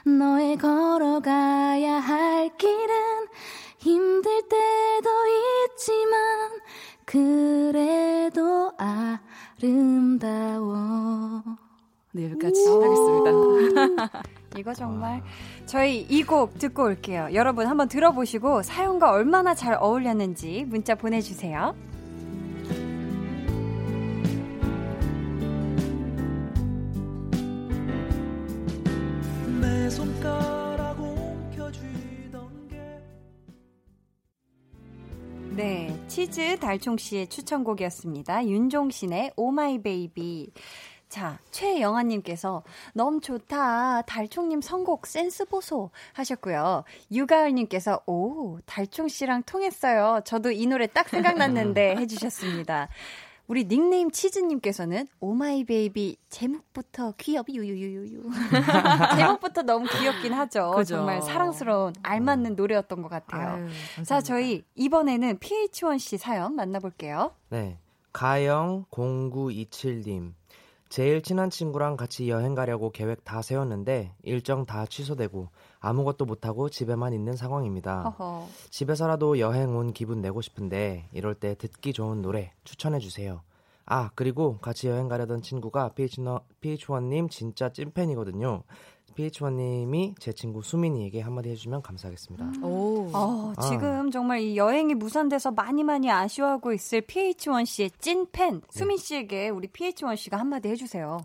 [0.05, 3.27] 너의 걸어가야 할 길은
[3.77, 5.09] 힘들 때도
[5.67, 6.59] 있지만
[7.05, 9.19] 그래도 아
[9.61, 11.43] 름다워.
[12.13, 14.21] 네, 여기까지 하겠습니다.
[14.57, 15.21] 이거 정말
[15.65, 17.29] 저희 이 곡 듣고 올게요.
[17.33, 21.75] 여러분 한번 들어보시고 사연과 얼마나 잘 어울렸는지 문자 보내주세요.
[36.17, 38.47] 치즈 달총 씨의 추천곡이었습니다.
[38.47, 40.51] 윤종신의 Oh my baby.
[41.09, 42.63] 자, 최영아님께서
[42.95, 44.01] 너무 좋다.
[44.01, 46.85] 달총님 선곡 센스 보소 하셨고요.
[47.11, 50.21] 유가을님께서 오 달총 씨랑 통했어요.
[50.25, 52.89] 저도 이 노래 딱 생각났는데 해주셨습니다.
[53.47, 58.23] 우리 닉네임 치즈님께서는 Oh my baby 제목부터 귀엽이 유유유유유
[59.17, 60.73] 제목부터 너무 귀엽긴 하죠.
[60.75, 60.97] 그죠.
[60.97, 63.65] 정말 사랑스러운 알맞는 노래였던 것 같아요.
[63.65, 64.19] 아유, 자.
[64.19, 67.31] 저희 이번에는 PH1 씨 사연 만나볼게요.
[67.49, 67.77] 네.
[68.11, 70.33] 가영 0927님.
[70.89, 77.13] 제일 친한 친구랑 같이 여행 가려고 계획 다 세웠는데 일정 다 취소되고 아무것도 못하고 집에만
[77.13, 78.03] 있는 상황입니다.
[78.03, 78.47] 허허.
[78.69, 83.41] 집에서라도 여행 온 기분 내고 싶은데 이럴 때 듣기 좋은 노래 추천해 주세요.
[83.85, 88.63] 아, 그리고 같이 여행 가려던 친구가 PH1, PH1님 진짜 찐팬이거든요.
[89.15, 92.65] PH1님이 제 친구 수민이에게 한마디 해주면 감사하겠습니다.
[92.65, 93.09] 오.
[93.13, 93.61] 어, 아.
[93.61, 99.67] 지금 정말 이 여행이 무산돼서 많이 많이 아쉬워하고 있을 PH1 씨의 찐팬 수민 씨에게 우리
[99.69, 101.19] PH1 씨가 한마디 해주세요.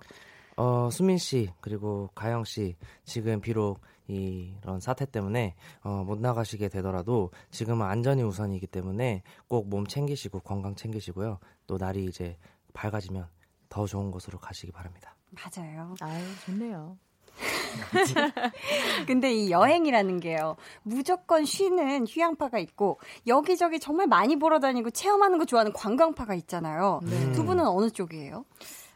[0.56, 3.80] 어, 수민 씨, 그리고 가영 씨, 지금 비록
[4.12, 10.74] 이런 사태 때문에 어, 못 나가시게 되더라도 지금은 안전이 우선이기 때문에 꼭 몸 챙기시고 건강
[10.74, 11.38] 챙기시고요.
[11.66, 12.36] 또 날이 이제
[12.74, 13.26] 밝아지면
[13.68, 15.14] 더 좋은 곳으로 가시기 바랍니다.
[15.30, 15.94] 맞아요.
[16.00, 16.96] 아유, 좋네요.
[19.06, 20.56] 근데 이 여행이라는 게요.
[20.82, 27.00] 무조건 쉬는 휴양파가 있고 여기저기 정말 많이 보러 다니고 체험하는 거 좋아하는 관광파가 있잖아요.
[27.04, 27.32] 네.
[27.32, 28.44] 두 분은 어느 쪽이에요?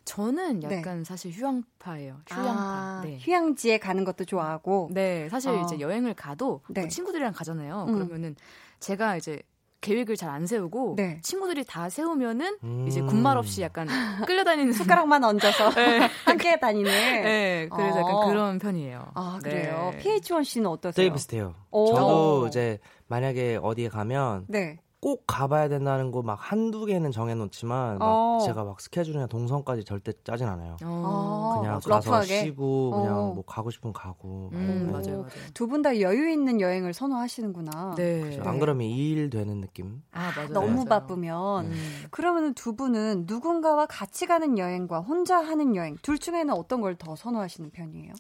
[0.07, 0.79] 저는 네.
[0.79, 2.21] 약간 사실 휴양파예요.
[2.29, 2.63] 휴양파.
[2.63, 3.19] 아, 네.
[3.21, 4.89] 휴양지에 가는 것도 좋아하고.
[4.93, 5.61] 네, 사실 어.
[5.63, 6.81] 이제 여행을 가도 네.
[6.83, 7.85] 뭐 친구들이랑 가잖아요.
[7.89, 7.93] 음.
[7.93, 8.37] 그러면은
[8.81, 9.43] 제가 이제
[9.83, 11.21] 계획을 잘 안 세우고 네.
[11.23, 12.87] 친구들이 다 세우면은 음.
[12.89, 13.87] 이제 군말 없이 약간
[14.27, 15.71] 끌려다니는 숟가락만 얹어서
[16.25, 16.91] 함께 다니는.
[16.91, 18.01] 네, 그래서 어.
[18.01, 19.11] 약간 그런 편이에요.
[19.15, 19.93] 아 그래요.
[19.93, 19.99] 네.
[20.21, 20.93] PH1 씨는 어떠세요?
[21.05, 21.55] 되게 비슷해요.
[21.71, 21.87] 오.
[21.95, 24.79] 저도 이제 만약에 어디에 가면 네.
[24.99, 28.39] 꼭 가봐야 된다는 거막 한두 개는 정해놓지만 막 어.
[28.45, 30.77] 제가 막 스케줄이나 동선까지 절대 짜진 않아요.
[30.83, 31.59] 어.
[31.61, 32.41] 그냥 어, 가서 러프하게?
[32.41, 33.33] 쉬고 그냥 어.
[33.35, 34.93] 뭐 가고 싶으면 가고 음, 네.
[34.93, 35.31] 맞아요, 맞아요.
[35.55, 37.95] 두 분 다 여유 있는 여행을 선호하시는구나.
[37.97, 38.21] 네.
[38.21, 38.43] 그렇죠.
[38.49, 40.03] 안 그러면 일 되는 느낌.
[40.13, 40.49] 아, 맞아요.
[40.53, 40.85] 너무 맞아요.
[40.87, 41.67] 바쁘면.
[41.67, 42.05] 음.
[42.11, 47.15] 그러면 두 분은 누군가와 같이 가는 여행과 혼자 하는 여행 둘 중에는 어떤 걸 더
[47.15, 48.13] 선호하시는 편이에요?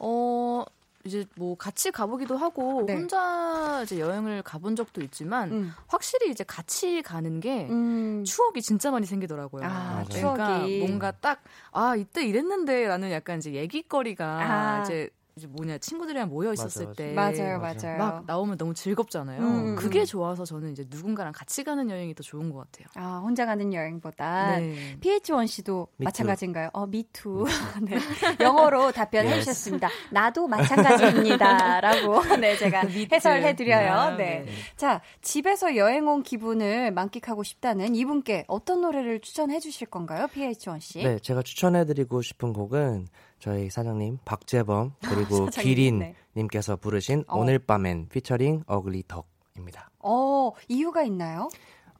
[0.00, 0.64] 어,
[1.06, 2.94] 이제 뭐 같이 가보기도 하고 네.
[2.94, 5.72] 혼자 이제 여행을 가본 적도 있지만 음.
[5.86, 8.24] 확실히 이제 같이 가는 게 음.
[8.24, 9.64] 추억이 진짜 많이 생기더라고요.
[9.64, 10.04] 아.
[10.10, 10.80] 그러니까 추억이.
[10.80, 11.40] 뭔가 딱
[11.78, 14.82] 아 이때 이랬는데라는 약간 이제 얘기거리가 아.
[14.82, 17.76] 이제 이제 뭐냐 친구들이랑 모여 있었을 맞아, 때 맞아요, 맞아요.
[17.82, 17.98] 맞아요.
[17.98, 19.42] 막 나오면 너무 즐겁잖아요.
[19.42, 20.04] 음, 그게 음.
[20.06, 22.86] 좋아서 저는 이제 누군가랑 같이 가는 여행이 더 좋은 것 같아요.
[22.94, 24.56] 아, 혼자 가는 여행보다.
[24.58, 24.96] 네.
[24.98, 26.70] PH1 씨도 Me 마찬가지인가요?
[26.72, 27.44] 어, 미투.
[27.84, 27.98] 네.
[28.40, 29.44] 영어로 답변해 Yes.
[29.44, 29.90] 주셨습니다.
[30.10, 31.80] 나도 마찬가지입니다.
[31.84, 33.92] 라고 네, 제가 해설해 드려요.
[33.92, 34.44] 아, 네.
[34.46, 34.52] 네.
[34.76, 40.28] 자, 집에서 여행 온 기분을 만끽하고 싶다는 이분께 어떤 노래를 추천해 주실 건가요?
[40.28, 41.02] PH1 씨.
[41.02, 43.08] 네, 제가 추천해 드리고 싶은 곡은
[43.38, 46.14] 저희 사장님 박재범 그리고 사장님, 기린 네.
[46.36, 47.38] 님께서 부르신 어.
[47.38, 49.90] 오늘 밤엔 피처링 어글리 덕입니다.
[50.00, 51.48] 어, 이유가 있나요?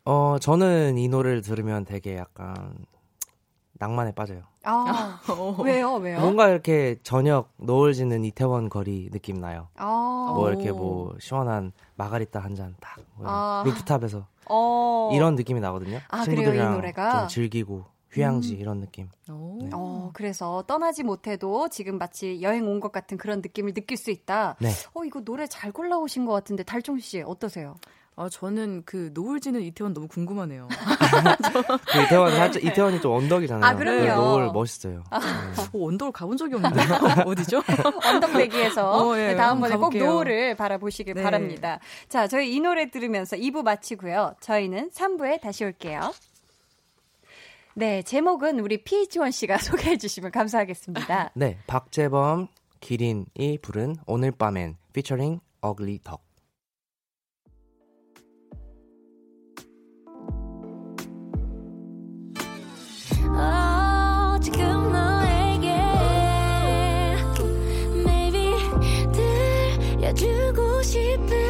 [0.05, 2.87] 어, 저는 이 노래를 들으면 되게 약간
[3.78, 4.43] 낭만에 빠져요.
[4.64, 5.20] 아,
[5.62, 5.95] 왜요?
[5.95, 6.20] 왜요?
[6.20, 9.68] 뭔가 이렇게 저녁 노을 지는 이태원 거리 느낌 나요.
[9.76, 10.49] 아, 뭐 오.
[10.49, 13.62] 이렇게 뭐 시원한 마가리타 한 잔딱 아.
[13.66, 15.11] 루프탑에서 어.
[15.12, 16.01] 이런 느낌이 나거든요.
[16.09, 17.20] 아, 친구들이랑 노래가?
[17.20, 17.84] 좀 즐기고
[18.17, 18.59] 휴양지 음.
[18.61, 19.09] 이런 느낌.
[19.31, 19.59] 오.
[19.62, 19.71] 네.
[19.73, 24.57] 어, 그래서 떠나지 못해도 지금 마치 여행 온 것 같은 그런 느낌을 느낄 수 있다.
[24.61, 24.71] 네.
[24.95, 27.77] 어, 이거 노래 잘 골라오신 것 같은데, 달종 씨, 어떠세요?
[28.19, 30.69] 아 저는 그 노을 지는 이태원 너무 궁금하네요.
[31.93, 33.64] 그 이태원 살짝 이태원이 좀 언덕이잖아요.
[33.64, 34.01] 아, 그럼요.
[34.05, 35.03] 네, 노을 멋있어요.
[35.12, 35.79] 네.
[35.79, 36.81] 어, 언덕을 가본 적이 없는데
[37.27, 37.62] 어디죠?
[38.07, 40.07] 언덕배기에서 어, 예, 네, 다음번에 꼭 가볼게요.
[40.12, 41.23] 노을을 바라보시길 네.
[41.23, 41.79] 바랍니다.
[42.09, 44.35] 자, 저희 이 노래 들으면서 2부 마치고요.
[44.41, 46.12] 저희는 3부에 다시 올게요.
[47.79, 51.33] 네, 제목은 우리 PH1 씨가 소개해 주시면 감사하겠습니다.
[51.37, 52.49] 네, 박재범
[52.81, 56.24] 기린이 부른 오늘 밤엔 피처링 어글리 덕.
[63.29, 65.68] 어, 지금 너에게
[68.07, 68.55] maybe
[69.99, 71.45] 들려주고 싶은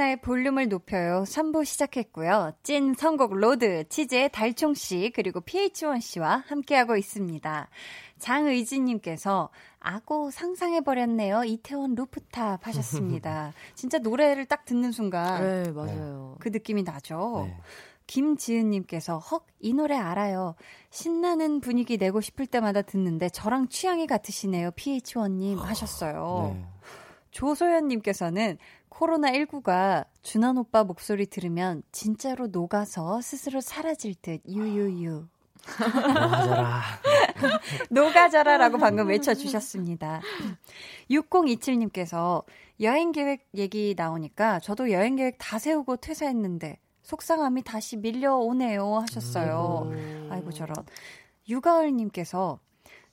[0.00, 1.24] 강한나의 볼륨을 높여요.
[1.26, 2.52] 3부 시작했고요.
[2.62, 7.68] 찐 선곡 road, 치즈의 달총 씨, 그리고 PH1 씨와 함께하고 있습니다.
[8.18, 11.44] 장의진님께서 아고 상상해버렸네요.
[11.44, 13.52] 이태원 루프탑 하셨습니다.
[13.74, 16.36] 진짜 노래를 딱 듣는 순간 네 맞아요.
[16.40, 17.46] 그 느낌이 나죠.
[17.46, 17.56] 네.
[18.06, 20.54] 김지은님께서 헉, 이 노래 알아요.
[20.90, 24.72] 신나는 분위기 내고 싶을 때마다 듣는데 저랑 취향이 같으시네요.
[24.72, 26.56] PH1님 하셨어요.
[26.56, 26.66] 네.
[27.30, 28.58] 조소연님께서는
[28.90, 35.26] 코로나19가 준한 오빠 목소리 들으면 진짜로 녹아서 스스로 사라질 듯 유유유.
[35.62, 36.82] 하자라.
[37.90, 40.20] 녹아져라 라고 방금 외쳐주셨습니다.
[41.10, 42.44] 6027님께서
[42.80, 49.90] 여행 계획 얘기 나오니까 저도 여행 계획 다 세우고 퇴사했는데 속상함이 다시 밀려오네요 하셨어요.
[50.30, 50.76] 아이고 저런.
[51.48, 52.58] 유가을님께서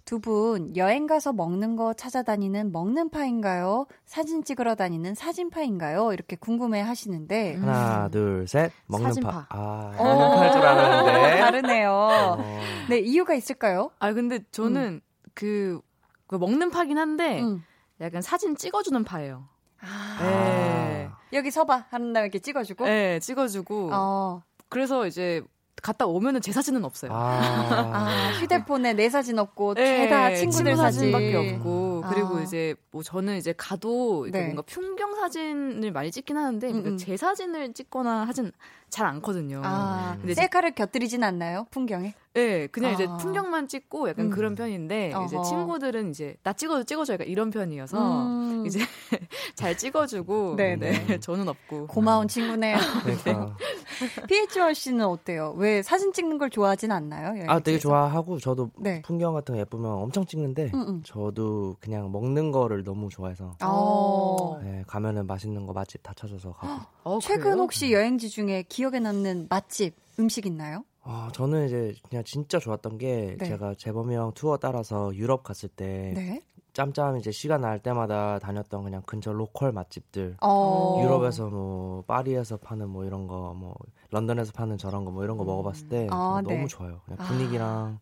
[0.07, 3.87] 두 분 여행 가서 먹는 거 찾아다니는 먹는 파인가요?
[4.05, 6.13] 사진 찍으러 다니는 사진파인가요?
[6.13, 8.71] 이렇게 궁금해 하시는데 하나, 둘, 셋.
[8.85, 9.31] 먹는 사진파.
[9.31, 9.45] 파.
[9.49, 11.39] 아, 어, 먹는 파일 줄 알았는데.
[11.43, 11.91] 다르네요.
[11.91, 12.59] 어.
[12.89, 13.91] 네, 이유가 있을까요?
[13.99, 15.01] 아 근데 저는
[15.33, 15.81] 그,
[16.25, 17.63] 그 먹는 파긴 한데 음.
[17.99, 19.43] 약간 사진 찍어주는 파예요.
[19.81, 21.09] 아, 네.
[21.33, 22.85] 여기 서봐 하는 다음에 이렇게 찍어주고.
[22.85, 23.89] 네, 찍어주고.
[23.91, 24.41] 어.
[24.69, 25.41] 그래서 이제
[25.81, 27.11] 갔다 오면은 제 사진은 없어요.
[27.13, 27.37] 아.
[27.93, 31.11] 아, 휴대폰에 내 사진 없고 네, 죄다 친구들 친구 사진.
[31.11, 32.41] 사진밖에 없고 그리고 아.
[32.41, 34.43] 이제 뭐 저는 이제 가도 네.
[34.43, 37.17] 뭔가 풍경 사진을 많이 찍긴 하는데 음, 그제 음.
[37.17, 38.51] 사진을 찍거나 하진
[38.89, 39.61] 잘 않거든요.
[39.63, 41.67] 아, 근데 셀카를 곁들이진 않나요?
[41.71, 42.13] 풍경에?
[42.37, 43.17] 네, 그냥 이제 아.
[43.17, 44.29] 풍경만 찍고 약간 음.
[44.29, 45.43] 그런 편인데 이제 어허.
[45.43, 48.63] 친구들은 이제 나 찍어도 찍어줘 약간 이런 편이어서 음.
[48.67, 48.79] 이제
[49.55, 52.77] 잘 찍어주고 네, 네, 저는 없고 고마운 친구네요.
[53.03, 53.55] 그러니까.
[54.29, 55.55] PH1 씨는 어때요?
[55.57, 57.43] 왜 사진 찍는 걸 좋아하진 않나요?
[57.47, 57.79] 아, 되게?
[57.79, 59.01] 좋아하고 저도 네.
[59.01, 61.01] 풍경 같은 거 예쁘면 엄청 찍는데 응, 응.
[61.03, 64.59] 저도 그냥 먹는 거를 너무 좋아해서 어.
[64.61, 66.83] 네, 가면은 맛있는 거 맛집 다 찾아서 가고.
[67.03, 67.55] 어, 최근 그래요?
[67.55, 70.83] 혹시 여행지 중에 기억에 남는 맛집 음식 있나요?
[71.09, 73.45] 어, 저는 이제 그냥 진짜 좋았던 게 네.
[73.47, 76.41] 제가 재범이 형 투어 따라서 유럽 갔을 때 네.
[76.73, 80.97] 짬짬 이제 시간 날 때마다 다녔던 그냥 근처 로컬 맛집들 어.
[80.99, 83.73] 유럽에서 뭐 파리에서 파는 뭐 이런 거 뭐
[84.11, 86.67] 런던에서 파는 저런 거 뭐 이런 거 먹어봤을 때 아, 너무 네.
[86.67, 86.99] 좋아요.
[87.05, 87.99] 그냥 분위기랑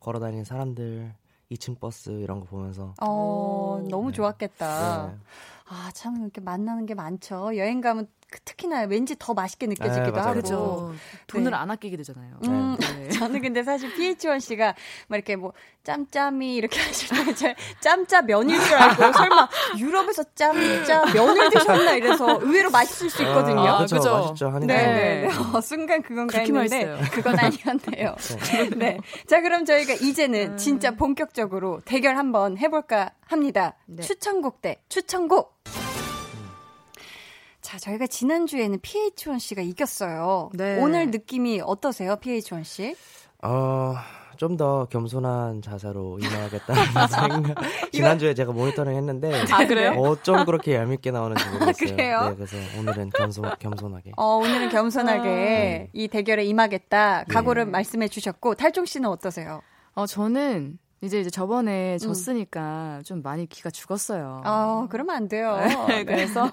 [0.00, 1.14] 걸어다니는 사람들,
[1.50, 5.14] 2층 버스 이런 거 보면서 어, 너무 좋았겠다.
[5.70, 5.74] 네.
[5.76, 7.56] 아, 참 이렇게 만나는 게 많죠.
[7.56, 10.22] 여행 가면 그- 특히나 왠지 더 맛있게 느껴지기도 네, 맞아요.
[10.28, 10.32] 하고.
[10.34, 10.92] 그렇죠.
[11.26, 11.56] 돈을 네.
[11.56, 12.38] 안 아끼게 되잖아요.
[12.46, 13.08] 음, 네.
[13.10, 14.74] 저는 근데 사실 PH1 씨가
[15.08, 15.52] 막 이렇게 뭐
[15.84, 19.48] 짬짬이 이렇게 하실 때 제- 짬짜 면일 줄 알고 설마
[19.78, 23.60] 유럽에서 짬짜 면을 드셨나 이래서 의외로 맛있을 수 있거든요.
[23.60, 23.96] 아, 그죠?
[23.96, 24.12] 그죠.
[24.12, 24.48] 맛있죠.
[24.48, 24.74] 하니까.
[24.74, 25.28] 네, 네, 네.
[25.56, 27.10] 어, 순간 그건가 했는데 맛있어요.
[27.10, 28.16] 그건 아니었네요.
[28.76, 28.98] 네.
[29.26, 33.74] 자, 그럼 저희가 이제는 진짜 본격적으로 대결 한번 해 볼까 합니다.
[33.86, 34.02] 네.
[34.02, 35.52] 추천곡 대 추천곡.
[37.72, 40.50] 자, 저희가 지난주에는 PH1 씨가 이겼어요.
[40.52, 40.78] 네.
[40.78, 42.94] 오늘 느낌이 어떠세요, PH1 씨?
[43.42, 43.94] 어,
[44.36, 47.54] 좀 더 겸손한 자세로 임해야겠다는 생각.
[47.90, 49.42] 지난주에 제가 모니터링 했는데.
[49.50, 49.92] 아, 그래요?
[49.92, 51.96] 어쩜 그렇게 얄밉게 나오는지 모르겠어요.
[51.96, 52.28] 그래요?
[52.28, 54.12] 네, 그래서 오늘은 겸손, 겸손하게.
[54.18, 57.24] 어, 오늘은 겸손하게 이 대결에 임하겠다.
[57.30, 57.70] 각오를 네.
[57.70, 59.62] 말씀해 주셨고, 탈종 씨는 어떠세요?
[59.94, 61.30] 어, 저는 이제 이제 음.
[61.30, 64.42] 저번에 졌으니까 좀 많이 기가 죽었어요.
[64.44, 65.56] 어, 그러면 안 돼요.
[65.88, 66.50] 네, 그래서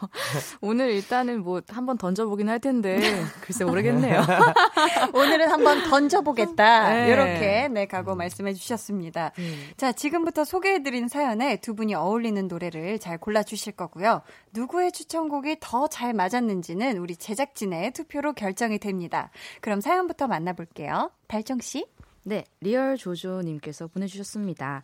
[0.61, 2.99] 오늘 일단은 뭐 한번 던져보긴 할 텐데
[3.41, 4.21] 글쎄 모르겠네요.
[5.13, 6.93] 오늘은 한번 던져보겠다.
[6.93, 7.09] 네.
[7.09, 9.31] 이렇게 네 각오 말씀해 주셨습니다.
[9.35, 9.43] 네.
[9.77, 14.21] 자 지금부터 소개해드린 사연에 두 분이 어울리는 노래를 잘 골라 주실 거고요.
[14.53, 19.31] 누구의 추천곡이 더 잘 맞았는지는 우리 제작진의 투표로 결정이 됩니다.
[19.61, 21.11] 그럼 사연부터 만나볼게요.
[21.27, 21.85] 달총 씨.
[22.23, 24.83] 네, 리얼 조조님께서 보내주셨습니다.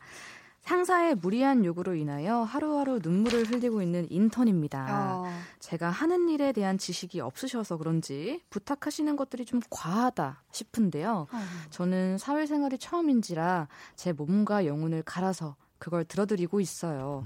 [0.62, 4.88] 상사의 무리한 요구로 인하여 하루하루 눈물을 흘리고 있는 인턴입니다.
[4.90, 5.26] 어,
[5.60, 11.28] 제가 하는 일에 대한 지식이 없으셔서 그런지 부탁하시는 것들이 좀 과하다 싶은데요.
[11.70, 17.24] 저는 사회생활이 처음인지라 제 몸과 영혼을 갈아서 그걸 들어드리고 있어요.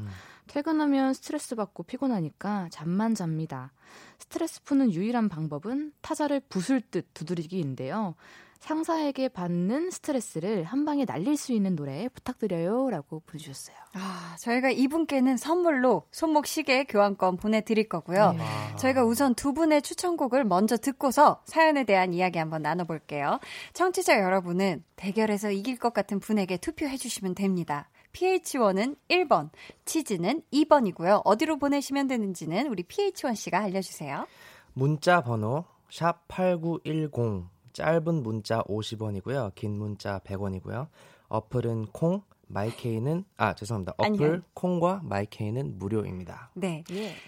[0.47, 3.72] 퇴근하면 스트레스 받고 피곤하니까 잠만 잡니다.
[4.18, 8.16] 스트레스 푸는 유일한 방법은 타자를 부술 듯 두드리기인데요.
[8.60, 12.89] 상사에게 받는 스트레스를 한 방에 날릴 수 있는 노래 부탁드려요.
[12.89, 13.76] 라고 보내주셨어요.
[13.93, 18.36] 아, 저희가 이분께는 선물로 손목 시계 교환권 보내드릴 거고요.
[18.78, 23.39] 저희가 우선 두 분의 추천곡을 먼저 듣고서 사연에 대한 이야기 한번 나눠볼게요.
[23.74, 27.89] 청취자 여러분은 대결에서 이길 것 같은 분에게 투표해 주시면 됩니다.
[28.14, 29.49] PH1은 1번,
[29.86, 31.22] 치즈는 2번이고요.
[31.24, 34.26] 어디로 보내시면 되는지는 우리 PH1 씨가 알려주세요.
[34.74, 39.55] 문자 번호 샵 8910 짧은 문자 50원이고요.
[39.55, 40.88] 긴 문자 100원이고요.
[41.30, 43.93] 어플은 콩, 마이케이는 아 죄송합니다.
[43.97, 44.41] 어플 아니요.
[44.53, 46.49] 콩과 마이케이는 무료입니다.
[46.55, 46.84] 네.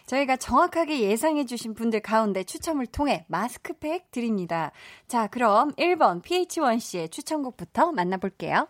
[0.07, 4.71] 저희가 정확하게 예상해주신 분들 가운데 추첨을 통해 마스크팩 드립니다.
[5.07, 8.67] 자, 그럼 1번 PH1 씨의 추천곡부터 만나볼게요.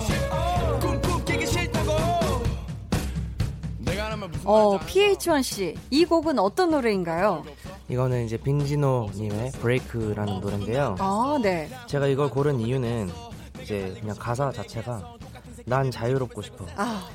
[0.00, 1.92] 싫어 쿵쿵 깨기 싫다고
[3.78, 7.44] 내가 하는 말 무슨 어, PH1 씨, 이 곡은 어떤 노래인가요?
[7.88, 10.96] 이거는 이제 빙진호님의 브레이크라는 노래인데요.
[10.98, 11.68] 아, 네.
[11.86, 13.10] 제가 이걸 고른 이유는
[13.62, 15.14] 이제 그냥 가사 자체가
[15.66, 16.66] 난 자유롭고 싶어.
[16.76, 17.06] 아,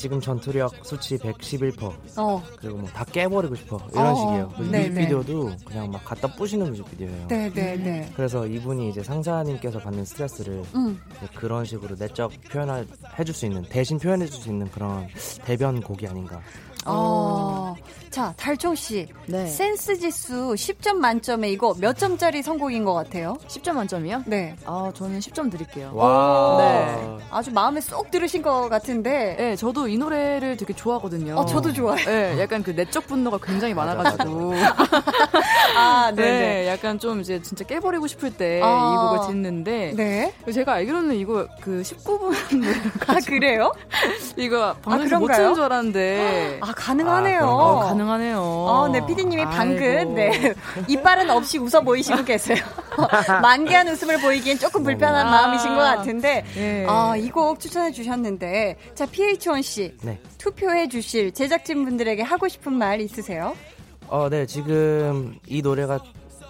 [0.00, 1.92] 지금 전투력 수치 111%.
[2.16, 3.78] 어, 그리고 뭐 다 깨버리고 싶어.
[3.92, 4.48] 이런 어, 식이에요.
[4.56, 4.88] 그리고 네네.
[4.88, 7.28] 뮤직비디오도 그냥 막 갖다 부시는 뮤직비디오예요.
[7.28, 8.10] 네, 네, 네.
[8.16, 10.98] 그래서 이분이 이제 상사님께서 받는 스트레스를 음,
[11.34, 12.86] 그런 식으로 내적 표현해
[13.26, 15.06] 줄 수 있는 대신 표현해 줄 수 있는 그런
[15.44, 16.40] 대변 곡이 아닌가.
[16.86, 17.74] 어.
[18.10, 19.06] 자, 달총 씨.
[19.26, 19.46] 네.
[19.46, 23.36] 센스 지수 10점 만점에 이거 몇 점짜리 선곡인 것 같아요?
[23.46, 24.24] 10점 만점이요?
[24.26, 24.56] 네.
[24.66, 25.92] 아, 저는 10점 드릴게요.
[25.94, 26.56] 와.
[26.58, 27.24] 네.
[27.30, 29.36] 아주 마음에 쏙 들으신 것 같은데.
[29.38, 31.36] 네, 저도 이 노래를 되게 좋아하거든요.
[31.36, 32.04] 어, 저도 좋아요.
[32.04, 34.54] 네, 약간 그 내적 분노가 굉장히 많아가지고.
[35.76, 36.68] 아, 네, 네네.
[36.68, 39.12] 약간 좀 이제 진짜 깨버리고 싶을 때이 아.
[39.12, 39.92] 곡을 듣는데.
[39.96, 40.34] 네.
[40.52, 42.34] 제가 알기로는 이거 그 19분
[43.06, 43.72] 아, 그래요?
[44.36, 45.36] 이거 방송에서 못 그런가요?
[45.36, 46.58] 치는 줄 알았는데.
[46.60, 47.44] 아, 가능하네요.
[47.44, 48.40] 아, 어, 가능하네요.
[48.40, 50.14] 어, 네, 피디님이 방금, 아이고.
[50.14, 50.54] 네,
[50.88, 52.58] 이빨은 없이 웃어 보이시고 계세요.
[53.42, 55.30] 만개한 웃음을 보이기엔 조금 불편한 아.
[55.30, 56.86] 마음이신 것 같은데, 네.
[56.88, 60.18] 아, 이 곡 추천해 주셨는데, 자, PH1 씨, 네.
[60.38, 63.56] 투표해 주실 제작진분들에게 하고 싶은 말 있으세요?
[64.08, 64.46] 어, 네.
[64.46, 66.00] 지금 이 노래가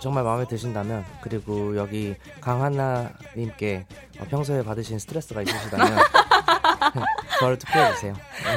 [0.01, 3.86] 정말 마음에 드신다면 그리고 여기 강한나님께
[4.20, 5.98] 어, 평소에 받으신 스트레스가 있으시다면
[7.38, 8.14] 저를 투표해주세요.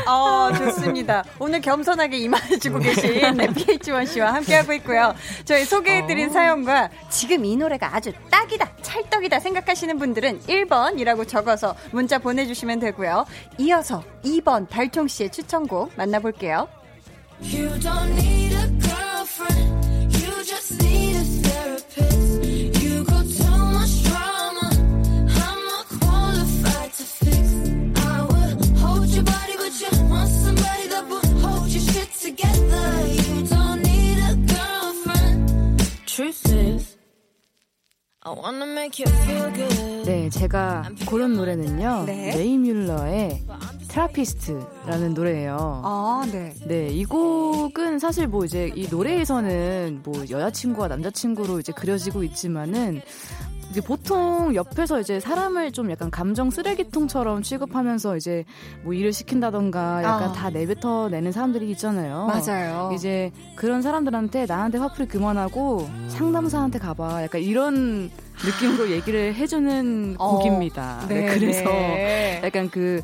[0.07, 1.23] 어, 좋습니다.
[1.39, 5.13] 오늘 겸손하게 임하해주고 계신 네, PH1 씨와 함께하고 있고요.
[5.45, 12.79] 저희 소개해드린 사연과 지금 이 노래가 아주 딱이다, 찰떡이다 생각하시는 분들은 1번이라고 적어서 문자 보내주시면
[12.79, 13.25] 되고요.
[13.57, 16.67] 이어서 2번 달총 씨의 추천곡 만나볼게요.
[17.41, 20.15] You don't need a girlfriend.
[20.15, 22.12] You just need a therapist.
[40.05, 42.03] 네, 제가 고른 노래는요.
[42.05, 42.37] 네.
[42.37, 43.43] 레이 뮬러의
[43.87, 45.81] Therapist라는 노래예요.
[45.83, 46.53] 아, 네.
[46.67, 53.01] 네, 이 곡은 사실 뭐 이제 이 노래에서는 뭐 여자친구와 남자친구로 이제 그려지고 있지만은
[53.73, 58.45] 이제 보통 옆에서 이제 사람을 좀 약간 감정 쓰레기통처럼 취급하면서 이제
[58.83, 60.31] 뭐 일을 시킨다던가 약간 아.
[60.31, 62.27] 다 내뱉어 내는 사람들이 있잖아요.
[62.27, 62.91] 맞아요.
[62.93, 67.23] 이제 그런 사람들한테 나한테 화풀이 그만하고 상담사한테 가봐.
[67.23, 68.11] 약간 이런
[68.45, 70.37] 느낌으로 얘기를 해주는 어.
[70.37, 71.07] 곡입니다.
[71.09, 72.41] 네, 네, 그래서 네.
[72.43, 73.01] 약간 그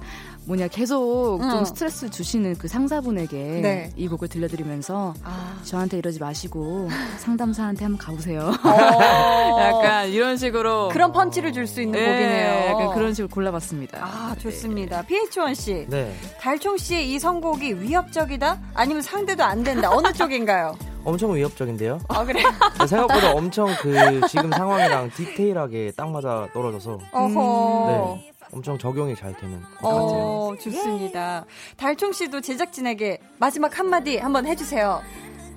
[0.50, 1.50] 뭐냐 계속 응.
[1.52, 3.92] 좀 스트레스 주시는 그 상사분에게 네.
[3.96, 5.60] 이 곡을 들려드리면서 아.
[5.64, 6.90] 저한테 이러지 마시고
[7.20, 8.52] 상담사한테 한번 가보세요.
[8.66, 9.60] 어.
[9.62, 12.72] 약간 이런 식으로 그런 펀치를 줄 수 있는 네, 곡이네요.
[12.72, 14.00] 약간 그런 식으로 골라봤습니다.
[14.02, 15.04] 아, 좋습니다.
[15.04, 15.86] PH1 씨.
[15.88, 16.12] 네.
[16.40, 18.60] 달총 씨의 이 선곡이 위협적이다?
[18.74, 19.92] 아니면 상대도 안 된다?
[19.92, 20.76] 어느 쪽인가요?
[21.06, 22.00] 엄청 위협적인데요.
[22.08, 22.42] 아, 그래.
[22.88, 28.16] 생각보다 엄청 그 지금 상황이랑 디테일하게 딱 맞아 떨어져서 어허.
[28.18, 29.92] 네, 엄청 적용이 잘 되는 것 같아요.
[29.92, 31.46] 어, 좋습니다.
[31.78, 35.02] 달총 씨도 제작진에게 마지막 한마디 한번 해주세요.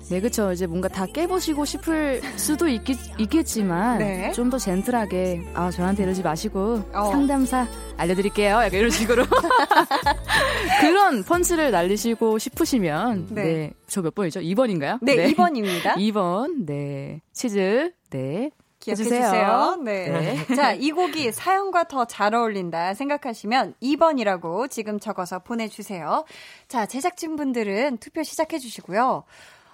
[0.09, 0.51] 네, 그쵸.
[0.51, 4.31] 이제 뭔가 다 깨보시고 싶을 수도 있겠, 있겠지만, 네.
[4.33, 7.05] 좀더 젠틀하게, 아, 저한테 이러지 마시고, 어.
[7.09, 7.65] 상담사
[7.95, 8.49] 알려드릴게요.
[8.49, 9.23] 약간 이런 식으로.
[10.81, 13.43] 그런 펀치를 날리시고 싶으시면, 네.
[13.43, 13.71] 네.
[13.87, 14.41] 저 몇 번이죠?
[14.41, 14.99] 2번인가요?
[15.01, 15.93] 네, 2번입니다.
[15.95, 17.21] 2번, 네.
[17.31, 18.51] 치즈, 네.
[18.83, 19.21] 기억해 주세요.
[19.21, 19.77] 해주세요.
[19.83, 20.45] 네.
[20.55, 26.25] 자, 이 곡이 사연과 더 잘 어울린다 생각하시면 2번이라고 지금 적어서 보내주세요.
[26.67, 29.23] 자, 제작진분들은 투표 시작해 주시고요.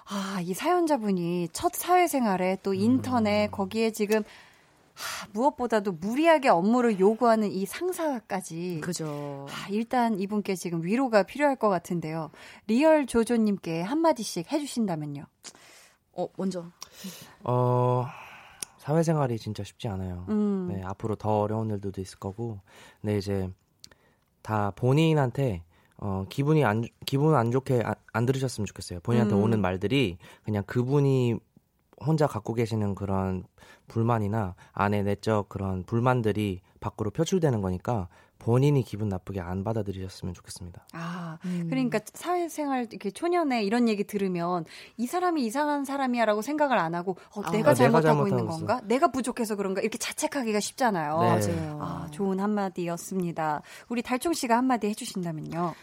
[0.06, 4.22] 아, 이 사연자분이 첫 사회생활에 또 인턴에 거기에 지금
[4.94, 9.46] 하, 무엇보다도 무리하게 업무를 요구하는 이 상사까지 그죠.
[9.50, 12.30] 아, 일단 이분께 지금 위로가 필요할 것 같은데요.
[12.66, 15.24] 리얼 조조님께 한마디씩 해주신다면요.
[16.12, 16.64] 어, 먼저.
[17.44, 18.06] 어,
[18.80, 20.24] 사회생활이 진짜 쉽지 않아요.
[20.30, 20.68] 음.
[20.72, 22.60] 네, 앞으로 더 어려운 일들도 있을 거고,
[23.02, 23.50] 근데 이제
[24.40, 25.62] 다 본인한테
[25.98, 29.00] 어, 기분이 안 기분 안 좋게 안, 안 들으셨으면 좋겠어요.
[29.00, 29.42] 본인한테 음.
[29.42, 31.38] 오는 말들이 그냥 그분이
[32.02, 33.44] 혼자 갖고 계시는 그런
[33.86, 38.08] 불만이나 안에 내적 그런 불만들이 밖으로 표출되는 거니까
[38.40, 40.86] 본인이 기분 나쁘게 안 받아들이셨으면 좋겠습니다.
[40.94, 41.66] 아, 음.
[41.70, 44.64] 그러니까 사회생활 이렇게 초년에 이런 얘기 들으면
[44.96, 48.66] 이 사람이 이상한 사람이야라고 생각을 안 하고 어, 아, 내가 내가 잘못하고 있는 잘못하고 있어.
[48.66, 48.80] 건가?
[48.86, 49.80] 내가 부족해서 그런가?
[49.82, 51.20] 이렇게 자책하기가 쉽잖아요.
[51.20, 51.26] 네.
[51.28, 51.78] 맞아요.
[51.80, 53.62] 아, 좋은 한마디였습니다.
[53.88, 55.74] 우리 달총 씨가 한마디 해주신다면요.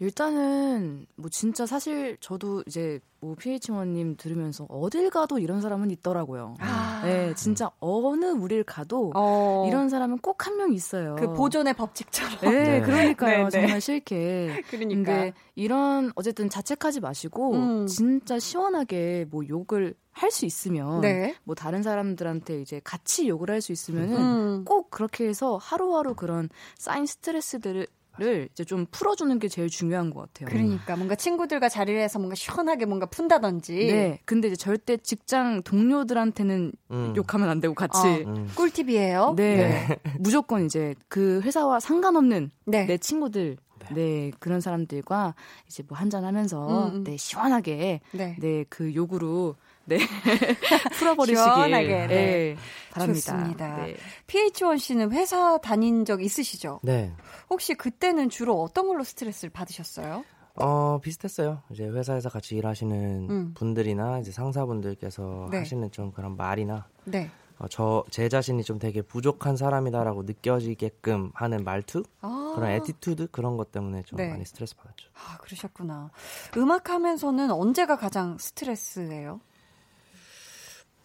[0.00, 6.56] 일단은 뭐 진짜 사실 저도 이제 뭐 PH1님 들으면서 어딜 가도 이런 사람은 있더라고요.
[6.60, 6.93] 아.
[7.04, 11.16] 네, 진짜 어느 우리를 가도 어, 이런 사람은 꼭 한 명 있어요.
[11.18, 12.38] 그 보존의 법칙처럼.
[12.42, 12.80] 네, 네.
[12.82, 13.36] 그러니까요.
[13.38, 13.50] 네, 네.
[13.50, 14.62] 정말 싫게.
[14.70, 14.94] 그러니까.
[15.12, 17.86] 근데 이런 어쨌든 자책하지 마시고 음.
[17.86, 21.34] 진짜 시원하게 뭐 욕을 할 수 있으면 네.
[21.44, 24.64] 뭐 다른 사람들한테 이제 같이 욕을 할 수 있으면은 음.
[24.64, 26.48] 꼭 그렇게 해서 하루하루 그런
[26.78, 27.86] 쌓인 스트레스들을
[28.20, 30.48] 이제 좀 풀어주는 게 제일 중요한 것 같아요.
[30.48, 33.74] 그러니까 뭔가 친구들과 자리를 해서 뭔가 시원하게 뭔가 푼다든지.
[33.86, 34.18] 네.
[34.24, 37.12] 근데 이제 절대 직장 동료들한테는 음.
[37.16, 37.98] 욕하면 안 되고 같이.
[37.98, 38.22] 어.
[38.26, 38.48] 음.
[38.54, 39.34] 꿀팁이에요.
[39.36, 39.98] 네.
[40.18, 42.86] 무조건 이제 그 회사와 상관없는 네.
[42.86, 43.56] 내 친구들,
[43.94, 44.30] 네.
[44.38, 45.34] 그런 사람들과
[45.66, 47.04] 이제 뭐 한잔 하면서, 음, 음.
[47.04, 48.36] 네, 시원하게, 네.
[48.38, 49.56] 네, 그 욕으로,
[49.86, 49.98] 네,
[50.98, 51.42] 풀어버리시길.
[51.42, 52.06] 시원하게, 네.
[52.06, 52.56] 네,
[52.92, 53.32] 바랍니다.
[53.32, 53.76] 좋습니다.
[53.84, 53.96] 네.
[54.26, 56.80] PH1 씨는 회사 다닌 적 있으시죠?
[56.82, 57.12] 네.
[57.50, 60.24] 혹시 그때는 주로 어떤 걸로 스트레스를 받으셨어요?
[60.56, 61.62] 어, 비슷했어요.
[61.70, 63.54] 이제 회사에서 같이 일하시는 음.
[63.54, 65.58] 분들이나 이제 상사분들께서 네.
[65.58, 67.28] 하시는 좀 그런 말이나 네.
[67.58, 72.02] 어, 저, 제 자신이 좀 되게 부족한 사람이다라고 느껴지게끔 하는 말투?
[72.20, 73.28] 아, 그런 attitude?
[73.30, 74.28] 그런 것 때문에 좀 네.
[74.28, 75.08] 많이 스트레스 받았죠.
[75.14, 76.10] 아, 그러셨구나.
[76.56, 79.40] 음악 하면서는 언제가 가장 스트레스예요?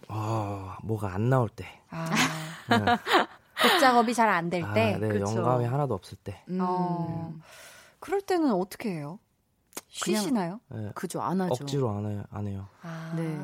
[0.09, 1.65] 아, 뭐가 안 나올 때.
[1.89, 2.09] 아,
[2.69, 2.77] 네.
[3.61, 4.97] 곡 작업이 잘 안될 아, 때.
[4.99, 5.37] 네, 그쵸.
[5.37, 6.43] 영감이 하나도 없을 때.
[6.49, 6.59] 음.
[6.61, 7.33] 어,
[7.99, 9.19] 그럴 때는 어떻게 해요?
[9.87, 10.59] 쉬시나요?
[10.69, 11.63] 네, 그죠 안 하죠.
[11.63, 12.23] 억지로 안 해요.
[12.29, 12.67] 안 해요.
[12.81, 13.37] 아, 네.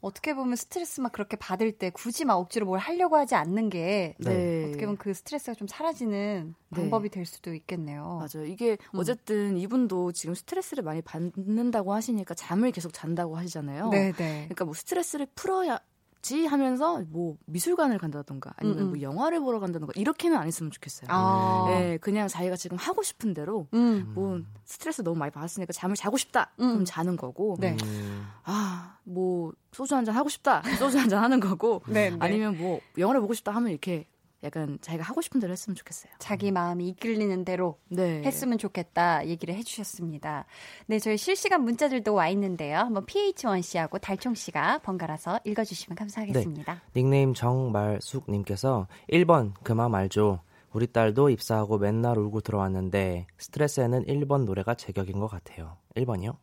[0.00, 4.14] 어떻게 보면 스트레스 막 그렇게 받을 때 굳이 막 억지로 뭘 하려고 하지 않는 게
[4.18, 4.66] 네.
[4.68, 6.80] 어떻게 보면 그 스트레스가 좀 사라지는 네.
[6.80, 8.18] 방법이 될 수도 있겠네요.
[8.18, 8.46] 맞아요.
[8.46, 8.98] 이게 음.
[8.98, 13.88] 어쨌든 이분도 지금 스트레스를 많이 받는다고 하시니까 잠을 계속 잔다고 하시잖아요.
[13.90, 14.44] 네, 네.
[14.44, 15.78] 그러니까 뭐 스트레스를 풀어야
[16.22, 18.88] 지 하면서 뭐 미술관을 간다던가 아니면 음, 음.
[18.90, 21.06] 뭐 영화를 보러 간다던가 이렇게는 안 했으면 좋겠어요.
[21.10, 25.94] 아, 네, 그냥 자기가 지금 하고 싶은 대로 음, 뭐 스트레스 너무 많이 받았으니까 잠을
[25.94, 26.50] 자고 싶다.
[26.60, 26.68] 음.
[26.70, 27.56] 그럼 자는 거고.
[27.60, 27.76] 네.
[27.84, 30.62] 음, 아, 뭐 소주 한 잔 하고 싶다.
[30.78, 31.82] 소주 한 잔 하는 거고.
[31.86, 32.16] 네, 네.
[32.18, 34.06] 아니면 뭐 영화를 보고 싶다 하면 이렇게
[34.46, 36.12] 약간 자기가 하고 싶은 대로 했으면 좋겠어요.
[36.18, 38.22] 자기 마음이 이끌리는 대로 네.
[38.22, 40.46] 했으면 좋겠다 얘기를 해주셨습니다.
[40.86, 42.78] 네, 저희 실시간 문자들도 와 있는데요.
[42.78, 46.82] 한번 PH1 씨하고 달총 씨가 번갈아서 읽어주시면 감사하겠습니다.
[46.94, 50.40] 닉네임 정말숙님께서 1번 그만 말죠.
[50.72, 55.78] 우리 딸도 입사하고 맨날 울고 들어왔는데 스트레스에는 1번 노래가 제격인 것 같아요.
[55.96, 56.36] 1번이요?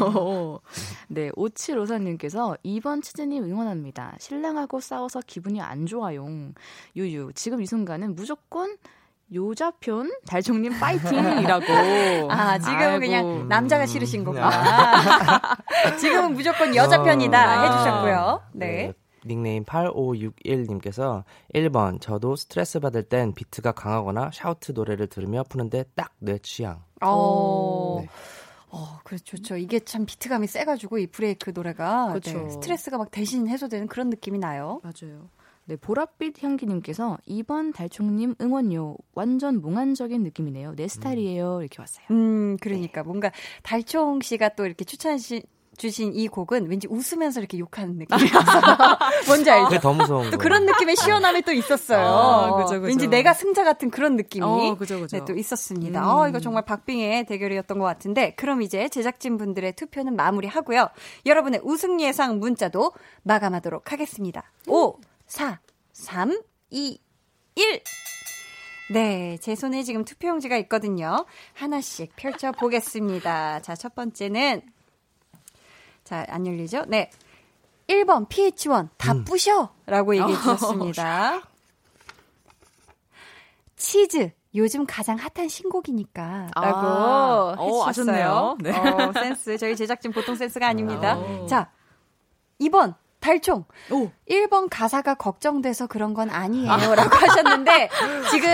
[0.00, 0.58] 어,
[1.08, 4.16] 네, 5754님께서 2번 치즈님 응원합니다.
[4.18, 6.26] 신랑하고 싸워서 기분이 안 좋아요.
[6.96, 8.76] 유유, 지금 이 순간은 무조건
[9.32, 11.64] 여자편 달총님 파이팅이라고.
[12.30, 13.00] 아, 지금은 아이고.
[13.00, 14.24] 그냥 남자가 싫으신 음.
[14.26, 15.40] 거구나.
[15.98, 17.64] 지금은 무조건 여자 편이다 어.
[17.64, 18.42] 해주셨고요.
[18.52, 18.92] 네.
[19.26, 26.38] 닉네임 8561님께서 1번 저도 스트레스 받을 땐 비트가 강하거나 shout 노래를 들으며 푸는데 딱 내
[26.38, 26.82] 취향.
[27.02, 28.08] 어, 네.
[28.74, 29.56] 어, 그래 좋죠.
[29.56, 32.38] 이게 참 비트감이 세가지고 이 브레이크 노래가 그쵸.
[32.38, 34.80] 네, 스트레스가 막 대신 해소되는 그런 느낌이 나요.
[34.82, 35.28] 맞아요.
[35.66, 38.96] 네, 보랏빛 향기님께서 2번 달총님 응원요.
[39.14, 40.74] 완전 몽환적인 느낌이네요.
[40.74, 41.60] 내 스타일이에요.
[41.60, 42.04] 이렇게 왔어요.
[42.10, 43.30] 음, 그러니까 뭔가
[43.62, 45.16] 달총 씨가 또 이렇게 추천해
[45.76, 48.60] 주신 이 곡은 왠지 웃으면서 이렇게 욕하는 느낌이라서
[49.26, 49.64] 뭔지 알죠?
[49.68, 50.42] 그게 더 무서운 또 거.
[50.42, 52.06] 그런 느낌의 시원함이 또 있었어요.
[52.06, 52.86] 아, 그죠, 그죠.
[52.86, 55.18] 왠지 내가 승자 같은 그런 느낌이 어, 그죠, 그죠.
[55.18, 56.00] 네, 또 있었습니다.
[56.02, 56.08] 음.
[56.08, 60.88] 어, 이거 정말 박빙의 대결이었던 것 같은데 그럼 이제 제작진 분들의 투표는 마무리하고요.
[61.26, 64.44] 여러분의 우승 예상 문자도 마감하도록 하겠습니다.
[64.66, 64.96] 5,
[65.26, 65.60] 4,
[65.92, 66.98] 3, 2,
[67.56, 67.80] 1.
[68.90, 71.24] 네, 제 손에 지금 투표용지가 있거든요.
[71.54, 73.60] 하나씩 펼쳐보겠습니다.
[73.62, 74.60] 자, 첫 번째는,
[76.04, 76.84] 자, 안 열리죠?
[76.86, 77.10] 네.
[77.88, 79.70] 1번, PH1, 다 부셔!
[79.86, 81.42] 라고 얘기해 주셨습니다.
[83.76, 86.50] 치즈, 요즘 가장 핫한 신곡이니까.
[86.54, 87.86] 아, 라고 어.
[87.88, 88.56] 아셨네요.
[88.60, 88.70] 네.
[88.70, 89.58] 어, 센스.
[89.58, 91.18] 저희 제작진 보통 센스가 아닙니다.
[91.18, 91.46] 오.
[91.46, 91.70] 자,
[92.60, 92.94] 2번,
[93.28, 93.64] 달총.
[93.90, 94.10] 오.
[94.28, 96.94] 1번 가사가 걱정돼서 그런 건 아니에요.
[96.94, 97.88] 라고 하셨는데,
[98.30, 98.50] 지금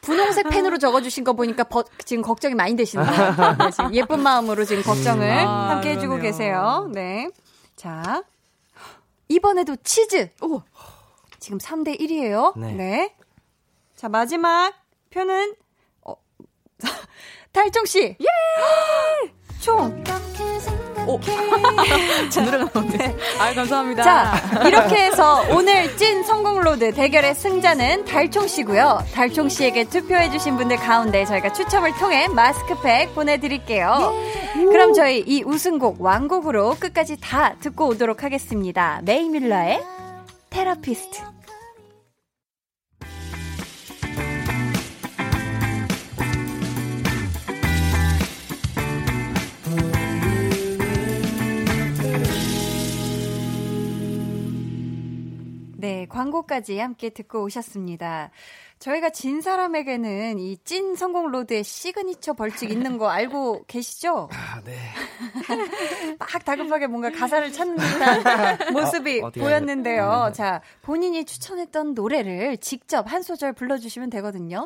[0.00, 3.06] 분홍색 펜으로 적어주신 거 보니까 버- 지금 걱정이 많이 되시네요.
[3.08, 6.22] 네, 지금 예쁜 마음으로 지금 걱정을 아, 함께 해주고 그러네요.
[6.22, 6.90] 계세요.
[6.92, 7.28] 네.
[7.76, 8.24] 자.
[9.28, 10.30] 이번에도 치즈.
[10.42, 10.62] 오.
[11.38, 12.58] 지금 3대 1이에요.
[12.58, 12.72] 네.
[12.72, 13.14] 네.
[13.94, 14.72] 자, 마지막
[15.10, 15.54] 표는,
[16.02, 16.14] 어,
[17.52, 18.16] 달종씨.
[18.20, 19.32] 예!
[19.60, 20.02] 총.
[21.06, 21.20] 오.
[22.30, 23.16] 제 노래가 나오네.
[23.38, 24.02] 아, 감사합니다.
[24.02, 29.04] 자, 이렇게 해서 오늘 찐 선곡 road 대결의 승자는 달총 씨고요.
[29.14, 34.12] 달총 씨에게 투표해 주신 분들 가운데 저희가 추첨을 통해 마스크팩 보내 드릴게요.
[34.54, 39.00] 그럼 저희 이 우승곡 완곡으로 끝까지 다 듣고 오도록 하겠습니다.
[39.04, 39.82] 메이 뮬러의
[40.50, 41.35] Therapist.
[55.86, 58.30] 네, 광고까지 함께 듣고 오셨습니다.
[58.78, 64.28] 저희가 진 사람에게는 이 찐 선곡 road의 signature 벌칙 있는 거 알고 계시죠?
[64.32, 64.76] 아, 네.
[66.18, 70.32] 막 다급하게 뭔가 가사를 찾는 듯한 모습이 어, 보였는데요.
[70.34, 74.64] 자, 본인이 추천했던 노래를 직접 한 소절 불러주시면 되거든요.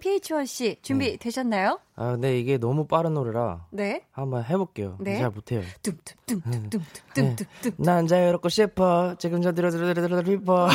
[0.00, 1.78] PH1 씨 준비 되셨나요?
[2.02, 3.66] 아, 근데 이게 너무 빠른 노래라.
[3.70, 4.02] 네.
[4.10, 4.96] 한번 해볼게요.
[4.98, 5.20] 네.
[5.20, 5.62] 잘 못해요.
[5.84, 7.46] 뚱뚱뚱뚱뚱뚱뚱.
[7.76, 9.14] 난 자유롭고 싶어.
[9.20, 10.68] 지금 저 드르드르드르드르 싶어.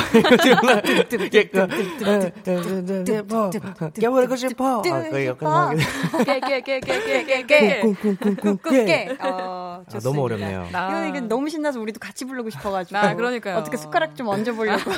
[3.94, 4.80] 깨버리고 싶어.
[6.24, 7.80] 깨깨깨깨깨깨깨.
[7.82, 8.86] 꿍꿍꿍꿍꿍.
[10.02, 10.66] 너무 어렵네요.
[10.70, 12.96] 이건 이건 너무 신나서 우리도 같이 부르고 싶어가지고.
[12.96, 13.58] 아, 그러니까요.
[13.58, 14.90] 어떻게 숟가락 좀 얹어보려고.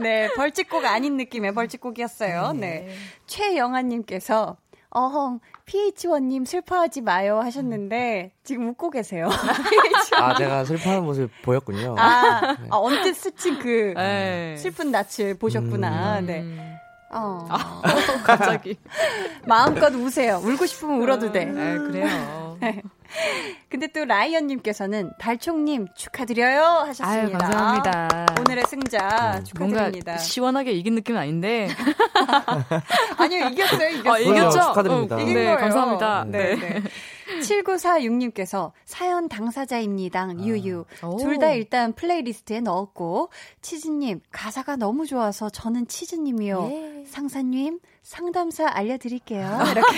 [0.00, 2.52] 네, 벌칙곡 아닌 느낌의 벌칙곡이었어요.
[2.52, 2.90] 네.
[3.26, 4.58] 최영아님께서
[4.90, 9.28] 어흥, PH1님 슬퍼하지 마요 하셨는데, 지금 웃고 계세요.
[10.18, 11.96] 아, 제가 슬퍼하는 모습 보였군요.
[11.98, 14.56] 아, 아, 언뜻 스친 그 네.
[14.56, 16.20] 슬픈 낯을 보셨구나.
[16.22, 16.40] 네.
[16.40, 16.74] 음.
[17.10, 17.46] 어.
[18.24, 18.78] 갑자기.
[19.46, 20.40] 마음껏 우세요.
[20.42, 21.44] 울고 싶으면 울어도 돼.
[21.44, 22.58] 아, 그래요.
[23.68, 27.08] 근데 또 라이언님께서는 달총님 축하드려요 하셨습니다.
[27.08, 28.26] 아유, 감사합니다.
[28.40, 30.18] 오늘의 승자 뭔가 축하드립니다.
[30.18, 31.68] 시원하게 이긴 느낌은 아닌데.
[33.18, 34.12] 아니요 이겼어요 이겼어요.
[34.12, 34.60] 아, 이겼죠?
[34.60, 35.16] 축하드립니다.
[35.16, 35.58] 어, 이긴 네, 거예요.
[35.58, 36.24] 감사합니다.
[36.28, 36.54] 네.
[36.56, 36.80] 네.
[36.80, 36.82] 네.
[37.40, 40.30] 7946님께서 사연 당사자입니다.
[40.38, 40.84] 유유.
[41.04, 41.16] 오.
[41.18, 43.30] 둘다 일단 playlist에 넣었고,
[43.60, 46.68] 치즈님, 가사가 너무 좋아서 저는 치즈님이요.
[46.70, 46.97] 예.
[47.08, 49.58] 상사님, 상담사 알려드릴게요.
[49.72, 49.96] 이렇게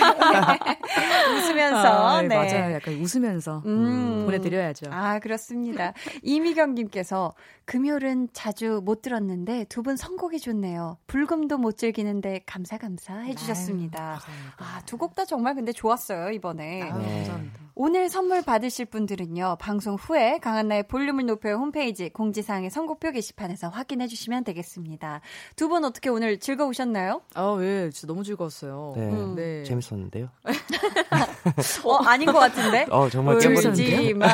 [1.37, 2.07] 웃으면서.
[2.07, 2.35] 아, 네, 네.
[2.35, 2.73] 맞아요.
[2.73, 4.23] 약간 웃으면서 음.
[4.25, 4.87] 보내드려야죠.
[4.91, 5.93] 아, 그렇습니다.
[6.23, 7.33] 이미경님께서
[7.65, 10.97] 금요일은 자주 못 들었는데 두 분 선곡이 좋네요.
[11.07, 13.97] 불금도 못 즐기는데 감사 감사 해주셨습니다.
[13.99, 14.55] 감사합니다.
[14.59, 16.83] 아, 두 곡 다 정말 근데 좋았어요, 이번에.
[16.83, 17.15] 아유, 네.
[17.17, 17.59] 감사합니다.
[17.83, 24.43] 오늘 선물 받으실 분들은요, 방송 후에 강한나의 볼륨을 높여 홈페이지 공지사항의 선곡표 게시판에서 확인해 주시면
[24.43, 25.21] 되겠습니다.
[25.55, 27.21] 두 분 어떻게 오늘 즐거우셨나요?
[27.33, 28.93] 아, 예, 진짜 너무 즐거웠어요.
[28.95, 29.01] 네.
[29.09, 29.33] 음.
[29.35, 29.63] 네.
[29.63, 30.29] 재밌었는데요.
[31.83, 32.85] 어, 아닌 것 같은데?
[32.91, 34.13] 어 정말 울지.
[34.13, 34.27] 마.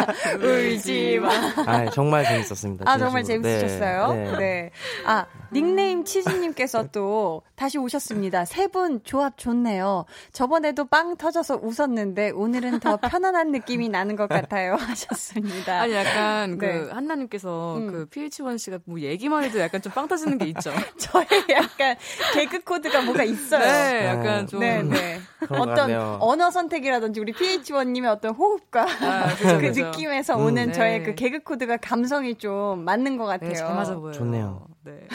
[0.42, 1.28] 울지 마.
[1.66, 2.90] 아 정말 재밌었습니다.
[2.90, 3.52] 아, 정말 진심으로.
[3.52, 4.12] 네, 재밌으셨어요?
[4.14, 4.38] 네.
[4.38, 4.70] 네.
[5.04, 8.44] 아, 닉네임 치즈님께서 또 다시 오셨습니다.
[8.44, 10.04] 세 분 조합 좋네요.
[10.32, 14.74] 저번에도 빵 터져서 웃었는데 오늘은 더 편안한 느낌이 나는 것 같아요.
[14.80, 15.80] 하셨습니다.
[15.82, 16.66] 아니 약간 네.
[16.80, 17.92] 그 한나님께서 음.
[17.92, 20.72] 그 PH1 씨가 뭐 얘기만 해도 약간 좀 빵 터지는 게 있죠.
[20.98, 21.94] 저의 약간
[22.34, 23.60] 개그 코드가 뭐가 있어요.
[23.60, 25.20] 네, 약간 좀 네, 네.
[25.50, 26.18] 어떤 같네요.
[26.20, 29.84] 언어 선택이라든지 우리 PH1님의 어떤 호흡과 아, 그죠, 그 그죠.
[29.86, 30.46] 느낌에서 음.
[30.46, 30.72] 오는 네.
[30.72, 33.50] 저의 그 개그 코드가 감성이 좀 맞는 것 같아요.
[33.50, 34.12] 네, 잘 맞아 보여요.
[34.14, 34.66] 좋네요.
[34.84, 35.06] 네.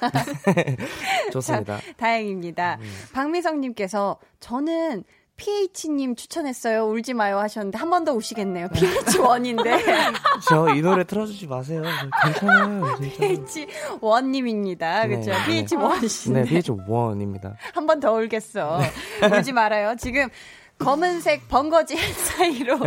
[1.32, 1.78] 좋습니다.
[1.96, 2.78] 다행입니다.
[2.80, 2.92] 음.
[3.12, 5.04] 박미성님께서 저는
[5.36, 6.84] PH님 추천했어요.
[6.88, 8.66] 울지 마요 하셨는데 한 번 더 우시겠네요.
[8.68, 9.78] PH1인데
[10.50, 11.82] 저 이 노래 틀어주지 마세요.
[11.84, 13.16] 저 괜찮아요, 진짜.
[13.18, 15.06] PH1님입니다.
[15.08, 15.30] 그렇죠?
[15.30, 15.64] 네, 네.
[15.64, 17.54] PH1이신데 네, PH1입니다.
[17.72, 18.80] 한 번 더 울겠어.
[19.32, 19.94] 울지 말아요.
[19.96, 20.28] 지금
[20.78, 22.78] 검은색 번거지 사이로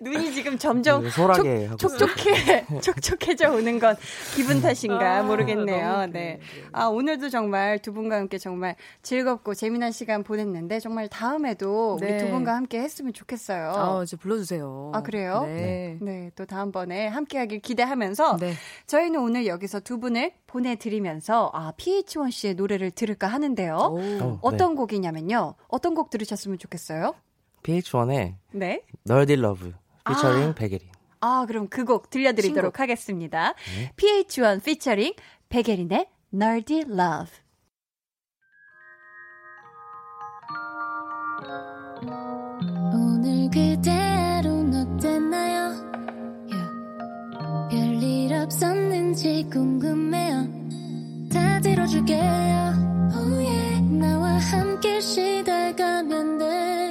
[0.00, 1.76] 눈이 지금 점점 네, 있어요.
[1.76, 3.96] 촉촉해, 촉촉해져 오는 건
[4.34, 6.06] 기분 탓인가 아, 모르겠네요.
[6.06, 6.40] 네.
[6.72, 12.18] 아, 오늘도 정말 두 분과 함께 정말 즐겁고 재미난 시간 보냈는데 정말 다음에도 우리 네.
[12.18, 13.72] 두 분과 함께 했으면 좋겠어요.
[13.74, 14.92] 아, 이제 불러주세요.
[14.94, 15.44] 아, 그래요?
[15.46, 15.98] 네.
[16.00, 18.54] 네, 또 다음번에 함께 하길 기대하면서 네.
[18.86, 23.76] 저희는 오늘 여기서 두 분을 보내드리면서 아, PH1 씨의 노래를 들을까 하는데요.
[23.76, 24.00] 오.
[24.22, 25.54] 어, 어떤 곡이냐면요.
[25.68, 27.14] 어떤 곡 들으셨으면 좋겠어요?
[27.64, 28.82] PH1의 네.
[29.04, 29.72] Nerdy Love
[30.06, 30.54] featuring 아.
[30.54, 30.88] 백예린.
[31.20, 33.54] 아, 그럼 그 곡 들려드리도록 하겠습니다.
[33.96, 35.14] PH1 featuring
[35.48, 37.32] 백예린의 Nerdy Love.
[42.92, 45.74] 오늘 그대로는 어땠나요?
[46.50, 47.70] Yeah.
[47.70, 50.46] 별일 없었는지 궁금해요.
[51.32, 52.20] 다 들어줄게요.
[53.14, 53.80] Oh yeah.
[53.98, 56.83] 나와 함께 시달가면 돼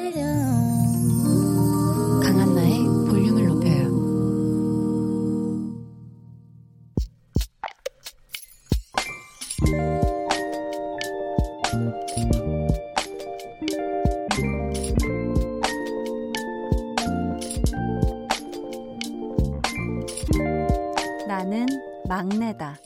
[22.14, 22.78] 막내다.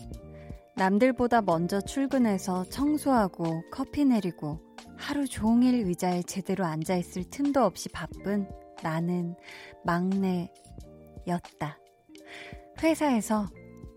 [0.78, 4.62] 남들보다 먼저 출근해서 청소하고 커피 내리고
[4.96, 8.48] 하루 종일 의자에 제대로 앉아있을 틈도 없이 바쁜
[8.82, 9.36] 나는
[9.84, 10.48] 막내였다.
[12.82, 13.48] 회사에서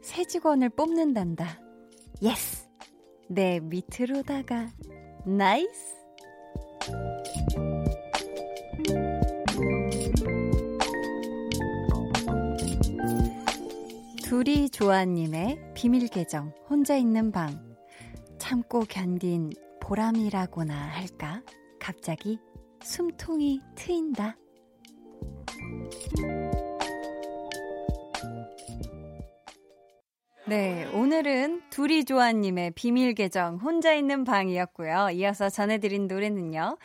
[0.03, 1.61] 새 직원을 뽑는단다.
[2.23, 2.69] Yes!
[3.29, 4.67] 내 밑으로다가
[5.25, 5.95] nice!
[14.31, 17.77] 둘이 조아님의 비밀 계정 혼자 있는 방
[18.39, 19.51] 참고 견딘
[19.81, 21.43] 보람이라고나 할까?
[21.81, 22.39] 갑자기
[22.81, 24.37] 숨통이 트인다.
[30.47, 35.11] 네, 오늘은 둘이 조아님의 비밀 계정 혼자 있는 방이었고요.
[35.11, 36.79] 이어서 전해드린 노래는요.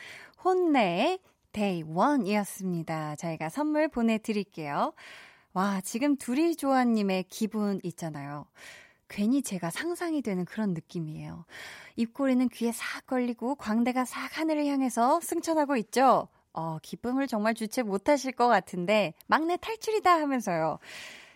[0.43, 1.19] 혼내의
[1.51, 3.17] Day One이었습니다.
[3.17, 4.93] 저희가 선물 보내드릴게요.
[5.55, 8.45] 와, 지금 둘이 조아님의 기분 있잖아요.
[9.07, 11.45] 괜히 제가 상상이 되는 그런 느낌이에요.
[11.95, 16.27] 입꼬리는 귀에 싹 걸리고 광대가 싹 하늘을 향해서 승천하고 있죠.
[16.51, 20.77] 어, 기쁨을 정말 주체 못하실 것 같은데 막내 탈출이다 하면서요.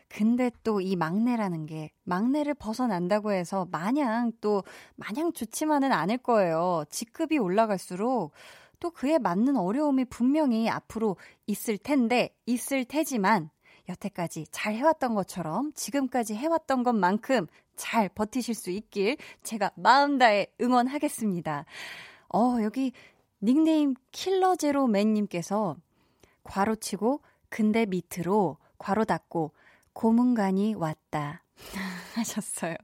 [0.09, 4.63] 근데 또 이 막내라는 게 막내를 벗어난다고 해서 마냥 또
[4.97, 6.83] 마냥 좋지만은 않을 거예요.
[6.89, 8.33] 직급이 올라갈수록
[8.81, 11.15] 또 그에 맞는 어려움이 분명히 앞으로
[11.47, 13.49] 있을 텐데 있을 테지만
[13.89, 21.65] 여태까지 잘 해왔던 것처럼 지금까지 해왔던 것만큼 잘 버티실 수 있길 제가 마음 다해 응원하겠습니다.
[22.33, 22.93] 어, 여기
[23.41, 25.75] 닉네임 킬러제로맨님께서
[26.43, 29.51] 괄호 치고 근데 밑으로 괄호 닫고
[29.93, 31.43] 고문관이 왔다.
[32.15, 32.75] 하셨어요.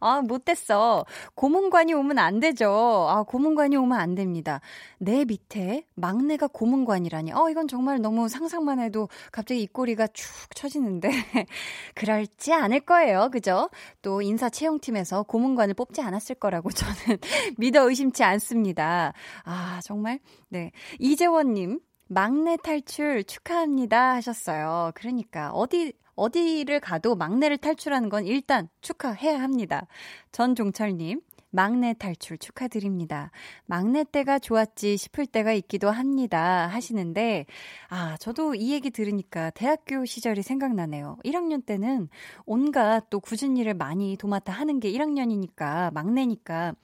[0.00, 1.04] 아, 못됐어.
[1.34, 3.06] 고문관이 오면 안 되죠.
[3.08, 4.60] 아, 고문관이 오면 안 됩니다.
[4.98, 7.32] 내 밑에 막내가 고문관이라니.
[7.32, 11.10] 어, 이건 정말 너무 상상만 해도 갑자기 입꼬리가 축 처지는데.
[11.94, 13.30] 그럴지 않을 거예요.
[13.30, 13.70] 그죠?
[14.02, 17.18] 또 인사 채용팀에서 고문관을 뽑지 않았을 거라고 저는
[17.58, 19.12] 믿어 의심치 않습니다.
[19.44, 20.20] 아, 정말.
[20.48, 20.72] 네.
[20.98, 21.80] 이재원님.
[22.08, 24.92] 막내 탈출 축하합니다 하셨어요.
[24.94, 29.86] 그러니까 어디 어디를 가도 막내를 탈출하는 건 일단 축하해야 합니다.
[30.32, 31.20] 전종철님,
[31.56, 33.30] 막내 탈출 축하드립니다.
[33.64, 36.66] 막내 때가 좋았지 싶을 때가 있기도 합니다.
[36.66, 37.46] 하시는데,
[37.88, 41.16] 아, 저도 이 얘기 들으니까 대학교 시절이 생각나네요.
[41.24, 42.08] 1학년 때는
[42.44, 46.74] 온갖 또 굳은 일을 많이 도맡아 하는 게 1학년이니까, 막내니까,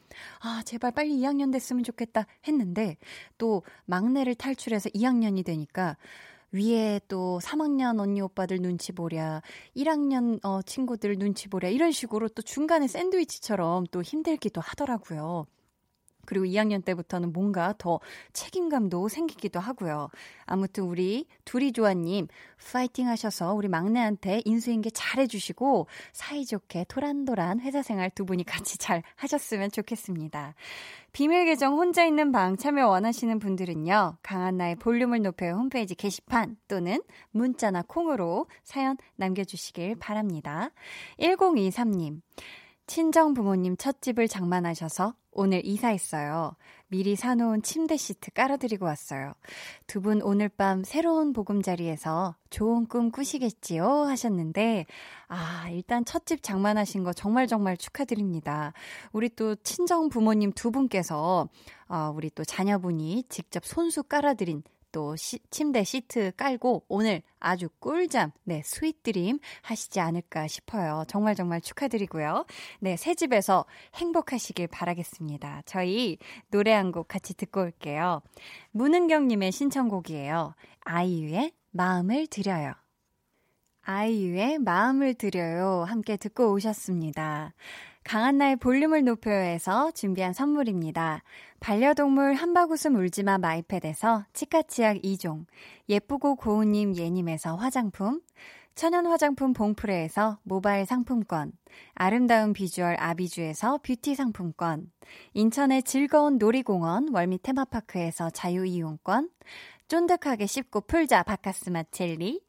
[0.40, 2.96] 아, 제발 빨리 2학년 됐으면 좋겠다 했는데,
[3.36, 5.96] 또 막내를 탈출해서 2학년이 되니까,
[6.52, 9.42] 위에 또 3학년 언니 오빠들 눈치 보랴,
[9.74, 15.46] 1학년 어, 친구들 눈치 보랴, 이런 식으로 또 중간에 샌드위치처럼 또 힘들기도 하더라고요.
[16.24, 18.00] 그리고 2학년 때부터는 뭔가 더
[18.32, 20.08] 책임감도 생기기도 하고요.
[20.46, 22.28] 아무튼 우리 둘이 조아님
[22.72, 29.02] 파이팅 하셔서 우리 막내한테 인수인계 잘 해주시고 사이좋게 도란도란 회사 생활 두 분이 같이 잘
[29.16, 30.54] 하셨으면 좋겠습니다.
[31.12, 34.16] 비밀 계정 혼자 있는 방 참여 원하시는 분들은요.
[34.22, 37.02] 강한나의 볼륨을 높여요 홈페이지 게시판 또는
[37.32, 40.70] 문자나 콩으로 사연 남겨주시길 바랍니다.
[41.18, 42.20] 1023님.
[42.86, 46.56] 친정 부모님 첫 집을 장만하셔서 오늘 이사했어요.
[46.88, 49.32] 미리 사놓은 침대 시트 깔아드리고 왔어요.
[49.86, 53.86] 두 분 오늘 밤 새로운 보금자리에서 좋은 꿈 꾸시겠지요?
[53.86, 54.84] 하셨는데,
[55.28, 58.74] 아, 일단 첫집 장만하신 거 정말 정말 축하드립니다.
[59.12, 61.48] 우리 또 친정 부모님 두 분께서,
[61.88, 64.62] 어, 우리 또 자녀분이 직접 손수 깔아드린
[64.92, 71.04] 또 시, 침대 시트 깔고 오늘 아주 꿀잠, 네, sweet dream 하시지 않을까 싶어요.
[71.08, 72.44] 정말 정말 축하드리고요.
[72.80, 73.64] 네, 새 집에서
[73.94, 75.62] 행복하시길 바라겠습니다.
[75.66, 76.18] 저희
[76.50, 78.20] 노래 한 곡 같이 듣고 올게요.
[78.72, 80.54] 문은경님의 신청곡이에요.
[80.84, 82.74] 아이유의 마음을 드려요.
[83.82, 85.84] 아이유의 마음을 드려요.
[85.88, 87.54] 함께 듣고 오셨습니다.
[88.04, 91.22] 강한나의 볼륨을 높여요에서 준비한 선물입니다.
[91.60, 95.46] 반려동물 한바구음 울지마 마이패드에서 치카치약 2종,
[95.88, 98.20] 예쁘고 고운님 예님에서 화장품,
[98.74, 101.52] 천연 화장품 봉프레에서 모바일 상품권,
[101.94, 104.90] 아름다운 비주얼 아비주에서 뷰티 상품권,
[105.34, 109.30] 인천의 즐거운 놀이공원 월미 테마파크에서 자유이용권,
[109.88, 112.40] 쫀득하게 씹고 풀자 바카스마 젤리,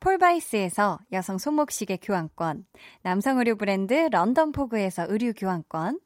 [0.00, 2.66] 폴바이스에서 여성 손목시계 교환권,
[3.02, 6.00] 남성 의류 브랜드 런던 포그에서 의류 교환권,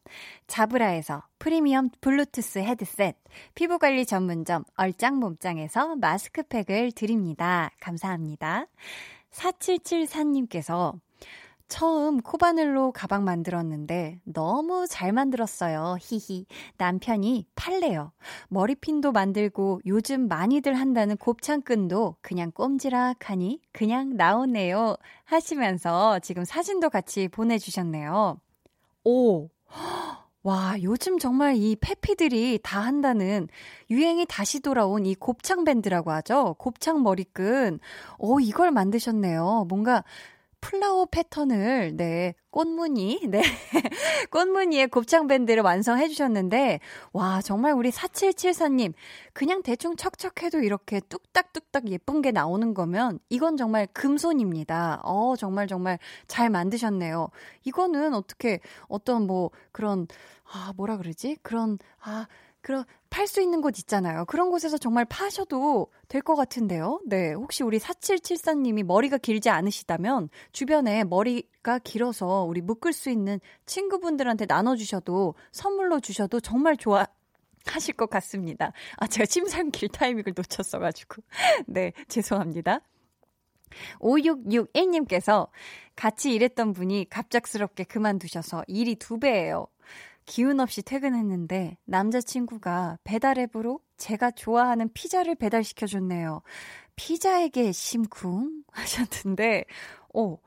[0.46, 3.16] 자브라에서 프리미엄 블루투스 헤드셋,
[3.54, 7.70] 피부관리 전문점 얼짱 몸짱에서 마스크팩을 드립니다.
[7.80, 8.66] 감사합니다.
[9.32, 10.98] 4774님께서
[11.70, 15.96] 처음 코바늘로 가방 만들었는데 너무 잘 만들었어요.
[16.00, 16.44] 히히.
[16.76, 18.12] 남편이 팔래요.
[18.48, 24.96] 머리핀도 만들고 요즘 많이들 한다는 곱창끈도 그냥 꼼지락하니 그냥 나오네요.
[25.24, 28.40] 하시면서 지금 사진도 같이 보내주셨네요.
[29.04, 29.48] 오.
[30.42, 33.46] 와, 요즘 정말 이 패피들이 다 한다는
[33.90, 36.56] 유행이 다시 돌아온 이 곱창 밴드라고 하죠.
[36.58, 37.78] 곱창 머리끈.
[38.18, 39.66] 오, 이걸 만드셨네요.
[39.68, 40.02] 뭔가
[40.60, 43.42] flower 패턴을, 네, 꽃무늬, 네,
[44.30, 46.80] 꽃무늬의 곱창 밴드를 완성해 주셨는데,
[47.12, 48.92] 와, 정말 우리 4774님,
[49.32, 55.00] 그냥 대충 척척해도 이렇게 뚝딱뚝딱 예쁜 게 나오는 거면, 이건 정말 금손입니다.
[55.04, 57.28] 어, 정말 정말 잘 만드셨네요.
[57.64, 60.06] 이거는 어떻게, 어떤 뭐, 그런,
[60.44, 61.36] 아, 뭐라 그러지?
[61.42, 62.26] 그런, 아,
[62.62, 64.24] 그런 팔 수 있는 곳 있잖아요.
[64.26, 67.00] 그런 곳에서 정말 파셔도 될 것 같은데요.
[67.06, 67.32] 네.
[67.32, 75.34] 혹시 우리 4774님이 머리가 길지 않으시다면 주변에 머리가 길어서 우리 묶을 수 있는 친구분들한테 나눠주셔도
[75.52, 77.06] 선물로 주셔도 정말 좋아.
[77.66, 78.72] 하실 것 같습니다.
[78.96, 81.22] 아, 제가 침상길 타이밍을 놓쳤어가지고.
[81.68, 82.80] 네, 죄송합니다.
[84.00, 85.48] 5661님께서
[85.94, 89.66] 같이 일했던 분이 갑작스럽게 그만두셔서 일이 두 배예요.
[90.30, 96.42] 기운 없이 퇴근했는데 남자친구가 배달 앱으로 제가 좋아하는 피자를 배달시켜줬네요.
[96.94, 99.64] 피자에게 심쿵 하셨는데,
[100.14, 100.38] 어,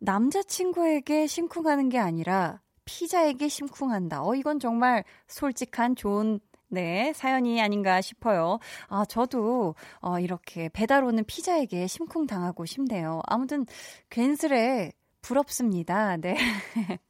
[0.00, 4.24] 남자친구에게 심쿵하는 게 아니라 피자에게 심쿵한다.
[4.24, 8.58] 어, 이건 정말 솔직한 좋은 네, 사연이 아닌가 싶어요.
[8.88, 13.20] 아, 저도, 어, 이렇게 배달 오는 피자에게 심쿵 당하고 싶네요.
[13.26, 13.66] 아무튼,
[14.10, 14.90] 괜스레
[15.22, 16.16] 부럽습니다.
[16.16, 16.36] 네.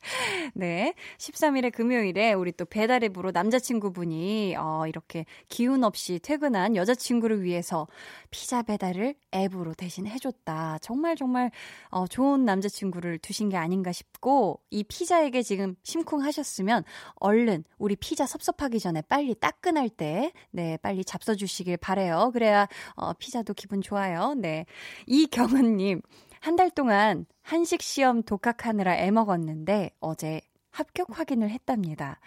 [0.55, 0.95] 네.
[1.19, 7.89] 13일의 금요일에 우리 또 배달 앱으로 남자친구분이 어, 이렇게 기운 없이 퇴근한 여자친구를 위해서
[8.31, 10.79] 피자 배달을 앱으로 대신 해줬다.
[10.83, 11.51] 정말 정말
[11.89, 16.85] 어, 좋은 남자친구를 두신 게 아닌가 싶고 이 피자에게 지금 심쿵하셨으면
[17.17, 22.31] 얼른 우리 피자 섭섭하기 전에 빨리 따끈할 때 네, 빨리 잡숴주시길 바래요.
[22.35, 24.35] 그래야 어, 피자도 기분 좋아요.
[24.37, 24.67] 네.
[25.07, 26.03] 이경은님.
[26.43, 30.41] 한 달 동안 한식 시험 독학하느라 애먹었는데 어제
[30.71, 32.19] 합격 확인을 했답니다.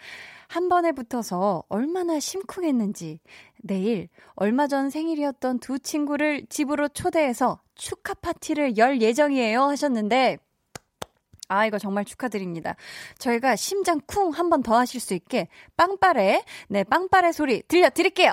[0.48, 3.20] 한 번에 붙어서 얼마나 심쿵했는지
[3.62, 10.38] 내일 얼마 전 생일이었던 두 친구를 집으로 초대해서 축하 파티를 열 예정이에요 하셨는데
[11.48, 12.74] 아, 이거 정말 축하드립니다.
[13.18, 18.32] 저희가 심장 쿵 한 번 더 하실 수 있게 빵빠레, 네, 빵빠레 소리 들려드릴게요.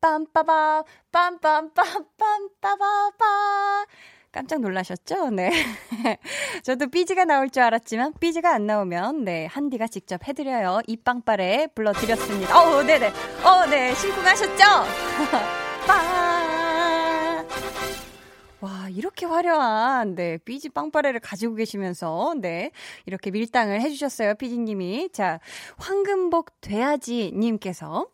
[0.00, 3.86] 빰빠바, 빰빰빰빰빰빠바바.
[4.32, 5.30] 깜짝 놀라셨죠?
[5.30, 5.52] 네.
[6.64, 10.80] 저도 삐지가 나올 줄 알았지만 삐지가 안 나오면 네, 한디가 직접 해드려요.
[10.86, 12.58] 이빵빠레 불러드렸습니다.
[12.58, 13.12] 어우, 네네.
[13.44, 13.94] 어, 네.
[13.94, 14.54] 심쿵하셨죠?
[15.86, 17.46] 빵!
[18.60, 22.70] 와, 이렇게 화려한, 네, 삐지 빵빠레를 가지고 계시면서, 네,
[23.06, 25.10] 이렇게 밀당을 해주셨어요, 삐지님이.
[25.12, 25.40] 자,
[25.78, 28.06] 황금복 돼야지 님께서,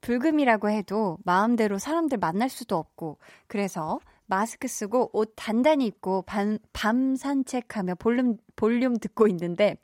[0.00, 4.00] 불금이라고 해도 마음대로 사람들 만날 수도 없고, 그래서
[4.30, 9.76] 마스크 쓰고 옷 단단히 입고 밤, 밤 산책하며 볼륨, 볼륨 듣고 있는데,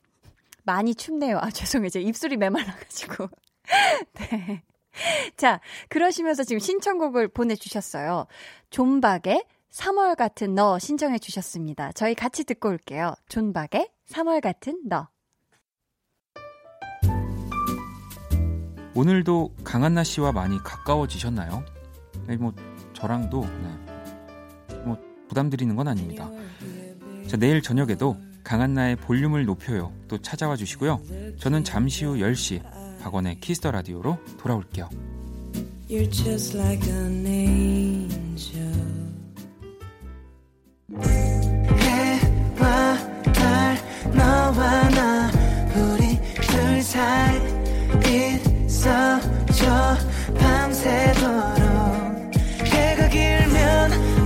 [0.63, 1.39] 많이 춥네요.
[1.39, 1.91] 아, 죄송해요.
[1.91, 3.29] 제 입술이 메말라가지고.
[4.15, 4.63] 네.
[5.37, 8.27] 자, 그러시면서 지금 신청곡을 보내주셨어요.
[8.71, 11.93] 존박의 3월 같은 너 신청해 주셨습니다.
[11.93, 13.15] 저희 같이 듣고 올게요.
[13.29, 15.09] 존박의 3월 같은 너.
[18.95, 21.65] 오늘도 강한나 씨와 많이 가까워지셨나요?
[22.27, 22.55] 네, 뭐
[22.95, 23.86] 저랑도 네.
[25.37, 26.31] 뭐 부담드리는 건 아닙니다.
[27.27, 29.93] 자, 내일 저녁에도 강한나의 볼륨을 높여요.
[30.09, 31.03] 또 찾아와 주시고요.
[31.39, 32.63] 저는 잠시 후 10시
[33.03, 34.89] 박원의 키스 더 라디오로 돌아올게요.
[50.39, 51.57] 밤새도록
[52.65, 54.26] 해가 길면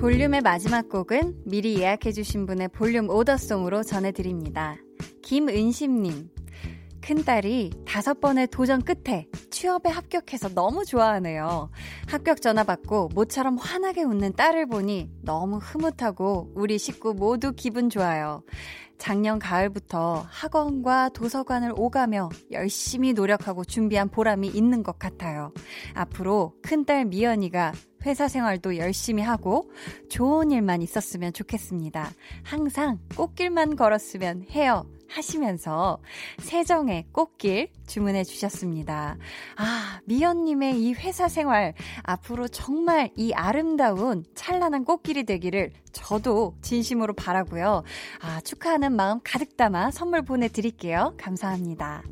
[0.00, 4.76] 볼륨의 마지막 곡은 미리 예약해주신 분의 볼륨 오더송으로 전해드립니다.
[5.22, 6.30] 김은심님.
[7.02, 11.70] 큰딸이 다섯 번의 도전 끝에 취업에 합격해서 너무 좋아하네요.
[12.08, 18.42] 합격 전화 받고 모처럼 환하게 웃는 딸을 보니 너무 흐뭇하고 우리 식구 모두 기분 좋아요.
[18.96, 25.52] 작년 가을부터 학원과 도서관을 오가며 열심히 노력하고 준비한 보람이 있는 것 같아요.
[25.92, 27.72] 앞으로 큰딸 미연이가
[28.04, 29.70] 회사 생활도 열심히 하고
[30.08, 32.10] 좋은 일만 있었으면 좋겠습니다.
[32.42, 34.86] 항상 꽃길만 걸었으면 해요.
[35.10, 35.98] 하시면서
[36.38, 39.16] 세정의 꽃길 주문해 주셨습니다.
[39.56, 41.74] 아, 미연님의 이 회사 생활
[42.04, 47.82] 앞으로 정말 이 아름다운 찬란한 꽃길이 되기를 저도 진심으로 바라고요.
[48.20, 51.14] 아, 축하하는 마음 가득 담아 선물 보내드릴게요.
[51.18, 52.02] 감사합니다.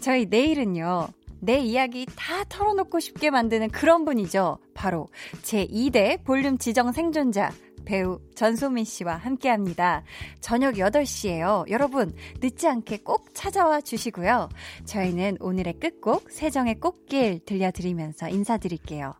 [0.00, 1.08] 저희 내일은요.
[1.42, 4.58] 내 이야기 다 털어놓고 싶게 만드는 그런 분이죠.
[4.74, 5.08] 바로
[5.42, 7.50] 제2대 볼륨 지정 생존자
[7.84, 10.04] 배우 전소민 씨와 함께 합니다.
[10.40, 11.68] 저녁 8시에요.
[11.68, 14.50] 여러분, 늦지 않게 꼭 찾아와 주시고요.
[14.84, 19.14] 저희는 오늘의 끝곡 세정의 꽃길 들려드리면서 인사드릴게요.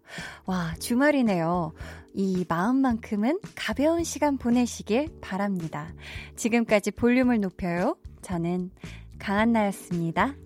[0.47, 1.73] 와, 주말이네요.
[2.15, 5.93] 이 마음만큼은 가벼운 시간 보내시길 바랍니다.
[6.37, 7.97] 지금까지 볼륨을 높여요.
[8.21, 8.71] 저는
[9.19, 10.37] 강한나였습니다.